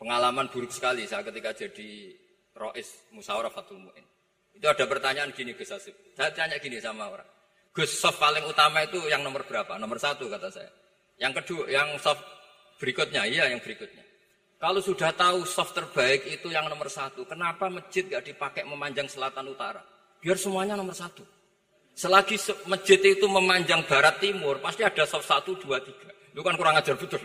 pengalaman 0.00 0.48
buruk 0.48 0.72
sekali 0.72 1.04
saya 1.04 1.20
ketika 1.28 1.52
jadi 1.52 2.16
rois 2.56 2.88
musyawarah 3.12 3.52
Fatul 3.52 3.84
Mu'in. 3.84 4.06
Itu 4.52 4.68
ada 4.68 4.84
pertanyaan 4.84 5.32
gini 5.32 5.56
ke 5.56 5.64
Saya 5.64 5.80
tanya 6.32 6.60
gini 6.60 6.76
sama 6.80 7.08
orang. 7.08 7.28
Gus 7.72 7.88
soft 7.88 8.20
paling 8.20 8.44
utama 8.44 8.84
itu 8.84 9.00
yang 9.08 9.24
nomor 9.24 9.48
berapa? 9.48 9.80
Nomor 9.80 9.96
satu 9.96 10.28
kata 10.28 10.52
saya. 10.52 10.68
Yang 11.16 11.40
kedua, 11.40 11.64
yang 11.72 11.88
soft 11.96 12.20
berikutnya, 12.76 13.24
iya 13.24 13.48
yang 13.48 13.64
berikutnya. 13.64 14.04
Kalau 14.60 14.84
sudah 14.84 15.08
tahu 15.16 15.48
soft 15.48 15.72
terbaik 15.72 16.28
itu 16.28 16.52
yang 16.52 16.68
nomor 16.68 16.92
satu, 16.92 17.24
kenapa 17.24 17.72
masjid 17.72 18.04
gak 18.06 18.28
dipakai 18.28 18.62
memanjang 18.68 19.08
selatan 19.08 19.48
utara? 19.48 19.80
Biar 20.20 20.36
semuanya 20.36 20.76
nomor 20.76 20.92
satu. 20.92 21.24
Selagi 21.92 22.40
masjid 22.66 22.98
itu 22.98 23.26
memanjang 23.28 23.84
barat 23.84 24.16
timur, 24.16 24.58
pasti 24.64 24.80
ada 24.80 25.04
soft 25.04 25.28
satu, 25.28 25.54
dua, 25.60 25.78
tiga. 25.84 26.08
Itu 26.32 26.40
kan 26.40 26.56
kurang 26.56 26.80
ajar 26.80 26.96
betul. 26.96 27.20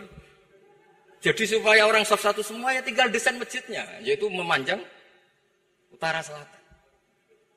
Jadi 1.18 1.42
supaya 1.48 1.88
orang 1.88 2.04
soft 2.04 2.22
satu 2.22 2.44
semua 2.44 2.76
ya 2.76 2.84
tinggal 2.84 3.08
desain 3.08 3.40
masjidnya, 3.40 3.82
yaitu 4.04 4.28
memanjang 4.28 4.78
utara 5.90 6.20
selatan. 6.20 6.60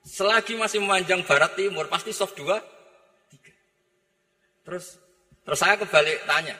Selagi 0.01 0.57
masih 0.57 0.81
memanjang 0.81 1.21
barat 1.27 1.53
timur, 1.53 1.85
pasti 1.91 2.09
soft 2.15 2.33
dua, 2.33 2.57
Terus 4.65 4.97
terus 5.45 5.59
saya 5.59 5.75
kebalik 5.77 6.21
tanya. 6.29 6.55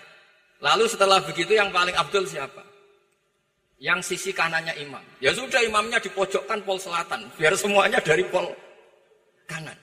Lalu 0.61 0.85
setelah 0.89 1.21
begitu 1.21 1.57
yang 1.57 1.73
paling 1.73 1.93
abdul 1.97 2.25
siapa? 2.25 2.61
Yang 3.81 4.13
sisi 4.13 4.29
kanannya 4.29 4.77
imam. 4.77 5.01
Ya 5.17 5.33
sudah 5.33 5.57
imamnya 5.65 5.97
dipojokkan 5.97 6.61
pol 6.61 6.77
selatan. 6.77 7.25
Biar 7.33 7.57
semuanya 7.57 7.97
dari 7.97 8.21
pol 8.29 8.45
kanan. 9.49 9.73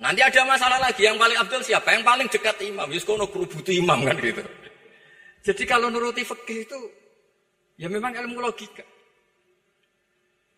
Nanti 0.00 0.20
ada 0.24 0.40
masalah 0.48 0.80
lagi. 0.80 1.04
Yang 1.04 1.20
paling 1.20 1.38
abdul 1.38 1.62
siapa? 1.62 1.88
Yang 1.92 2.04
paling 2.08 2.26
dekat 2.32 2.56
imam. 2.64 2.88
Yuskono 2.88 3.28
kerubuti 3.28 3.76
imam 3.76 4.00
kan 4.02 4.16
gitu. 4.16 4.42
Jadi 5.40 5.62
kalau 5.68 5.92
nuruti 5.92 6.24
fikih 6.24 6.58
itu 6.64 6.80
ya 7.76 7.88
memang 7.92 8.16
ilmu 8.16 8.40
logika. 8.40 8.84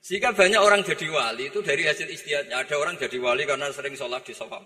Jika 0.02 0.34
banyak 0.34 0.58
orang 0.58 0.82
jadi 0.82 1.06
wali 1.10 1.50
itu 1.50 1.62
dari 1.62 1.86
hasil 1.86 2.06
istiadatnya. 2.10 2.58
Ada 2.62 2.74
orang 2.74 2.94
jadi 2.98 3.18
wali 3.22 3.46
karena 3.46 3.70
sering 3.70 3.94
sholat 3.94 4.26
di 4.26 4.34
sofa 4.34 4.58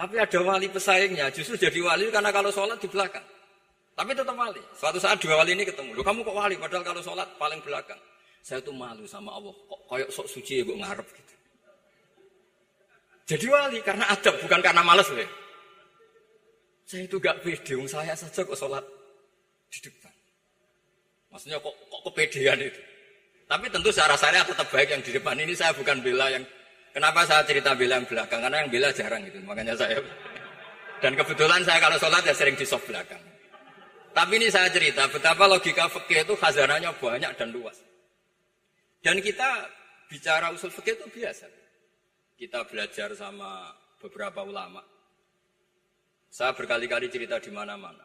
tapi 0.00 0.16
ada 0.16 0.40
wali 0.40 0.64
pesaingnya, 0.72 1.28
justru 1.28 1.60
jadi 1.60 1.76
wali 1.84 2.08
karena 2.08 2.32
kalau 2.32 2.48
sholat 2.48 2.80
di 2.80 2.88
belakang. 2.88 3.20
Tapi 3.92 4.16
tetap 4.16 4.32
wali. 4.32 4.64
Suatu 4.72 4.96
saat 4.96 5.20
dua 5.20 5.44
wali 5.44 5.52
ini 5.52 5.68
ketemu. 5.68 5.92
Loh 5.92 6.00
kamu 6.00 6.24
kok 6.24 6.32
wali? 6.32 6.56
Padahal 6.56 6.80
kalau 6.80 7.04
sholat 7.04 7.28
paling 7.36 7.60
belakang. 7.60 8.00
Saya 8.40 8.64
tuh 8.64 8.72
malu 8.72 9.04
sama 9.04 9.36
Allah. 9.36 9.52
Kok 9.52 9.80
koyok 9.92 10.08
sok 10.08 10.24
suci 10.24 10.56
ya 10.56 10.64
gue 10.64 10.72
ngarep 10.72 11.04
gitu. 11.04 11.29
Jadi 13.30 13.46
wali 13.46 13.78
karena 13.86 14.10
adab, 14.10 14.34
bukan 14.42 14.58
karena 14.58 14.82
males 14.82 15.06
loh. 15.14 15.22
Saya 16.82 17.06
itu 17.06 17.22
gak 17.22 17.46
pede, 17.46 17.78
saya 17.86 18.18
saja 18.18 18.42
kok 18.42 18.58
sholat 18.58 18.82
di 19.70 19.78
depan. 19.86 20.10
Maksudnya 21.30 21.62
kok, 21.62 21.70
kok 21.70 22.02
kepedean 22.10 22.58
itu. 22.58 22.82
Tapi 23.46 23.70
tentu 23.70 23.94
secara 23.94 24.18
saya 24.18 24.42
tetap 24.42 24.66
baik 24.74 24.90
yang 24.90 25.02
di 25.02 25.14
depan 25.14 25.38
ini 25.38 25.54
saya 25.54 25.70
bukan 25.70 26.02
bela 26.02 26.26
yang 26.26 26.42
Kenapa 26.90 27.22
saya 27.22 27.46
cerita 27.46 27.70
bela 27.78 28.02
yang 28.02 28.06
belakang? 28.06 28.42
Karena 28.42 28.66
yang 28.66 28.70
bela 28.70 28.90
jarang 28.90 29.22
gitu. 29.22 29.38
Makanya 29.46 29.78
saya 29.78 30.02
dan 31.00 31.16
kebetulan 31.16 31.62
saya 31.64 31.78
kalau 31.80 31.96
sholat 31.96 32.22
ya 32.26 32.34
sering 32.34 32.58
di 32.58 32.66
soft 32.66 32.84
belakang. 32.90 33.22
Tapi 34.10 34.32
ini 34.42 34.50
saya 34.50 34.68
cerita 34.74 35.06
betapa 35.06 35.46
logika 35.46 35.86
fikih 35.86 36.26
itu 36.26 36.34
khazanahnya 36.34 36.92
banyak 36.98 37.30
dan 37.38 37.48
luas. 37.54 37.78
Dan 39.00 39.22
kita 39.22 39.70
bicara 40.10 40.50
usul 40.50 40.68
fikih 40.68 40.98
itu 40.98 41.06
biasa. 41.08 41.46
Kita 42.40 42.64
belajar 42.64 43.12
sama 43.12 43.68
beberapa 44.00 44.40
ulama. 44.40 44.80
Saya 46.32 46.56
berkali-kali 46.56 47.12
cerita 47.12 47.36
di 47.36 47.52
mana-mana. 47.52 48.00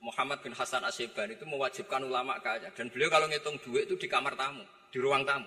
Muhammad 0.00 0.40
bin 0.40 0.56
Hasan 0.56 0.80
Asyiban 0.80 1.28
itu 1.28 1.44
mewajibkan 1.44 2.00
ulama 2.00 2.40
kaya. 2.40 2.72
Dan 2.72 2.88
beliau 2.88 3.12
kalau 3.12 3.28
ngitung 3.28 3.60
duit 3.60 3.84
itu 3.84 4.00
di 4.00 4.08
kamar 4.08 4.32
tamu, 4.32 4.64
di 4.88 4.96
ruang 4.96 5.28
tamu. 5.28 5.44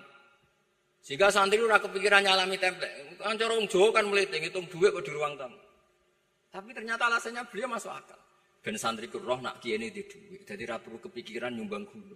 Sehingga 1.02 1.26
santri 1.26 1.58
ora 1.58 1.82
kepikiran 1.82 2.22
nyalami 2.22 2.54
template. 2.54 3.18
Kan 3.18 3.34
cara 3.34 3.50
wong 3.50 3.66
Jawa 3.66 3.98
kan 3.98 4.06
meliting 4.06 4.46
hitung 4.46 4.70
duit 4.70 4.94
kok 4.94 5.02
di 5.02 5.10
ruang 5.10 5.34
tamu. 5.34 5.58
Tapi 6.54 6.70
ternyata 6.70 7.10
alasannya 7.10 7.42
beliau 7.50 7.66
masuk 7.66 7.90
akal. 7.90 8.20
Ben 8.62 8.78
santri 8.78 9.10
ku 9.10 9.18
roh 9.18 9.42
nak 9.42 9.58
kiai 9.58 9.74
ini 9.74 9.90
di 9.90 10.06
duit. 10.06 10.46
Jadi 10.46 10.62
ra 10.70 10.78
perlu 10.78 11.02
kepikiran 11.02 11.50
nyumbang 11.50 11.82
gulu. 11.82 12.14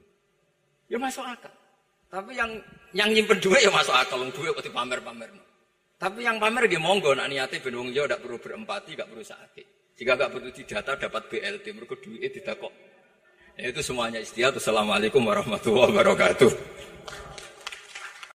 Ya 0.87 1.01
masuk 1.01 1.27
akal. 1.27 1.51
Tapi 2.07 2.39
yang 2.39 2.55
yang 2.95 3.11
nyimpen 3.11 3.43
duit 3.43 3.67
ya 3.67 3.73
masuk 3.75 3.99
akal 3.99 4.23
duit 4.31 4.55
kok 4.55 4.63
dipamer-pamer. 4.63 5.54
Tapi 5.95 6.27
yang 6.27 6.43
pamer 6.43 6.67
dia 6.67 6.83
monggo 6.83 7.15
nak 7.15 7.31
niate 7.31 7.63
ben 7.63 7.79
wong 7.79 7.95
ndak 7.95 8.21
perlu 8.21 8.37
berempati, 8.43 8.99
gak 8.99 9.09
perlu 9.09 9.25
sakit. 9.25 9.67
Jika 9.95 10.19
gak 10.19 10.31
perlu 10.35 10.51
didata 10.51 10.93
dapat 10.99 11.23
BLT, 11.31 11.65
mereka 11.71 11.95
duit 12.03 12.31
tidak 12.35 12.59
kok. 12.59 12.75
Ya, 13.55 13.71
itu 13.71 13.81
semuanya 13.87 14.19
istiadat. 14.19 14.59
Assalamualaikum 14.59 15.23
warahmatullahi 15.23 15.95
wabarakatuh. 15.95 16.51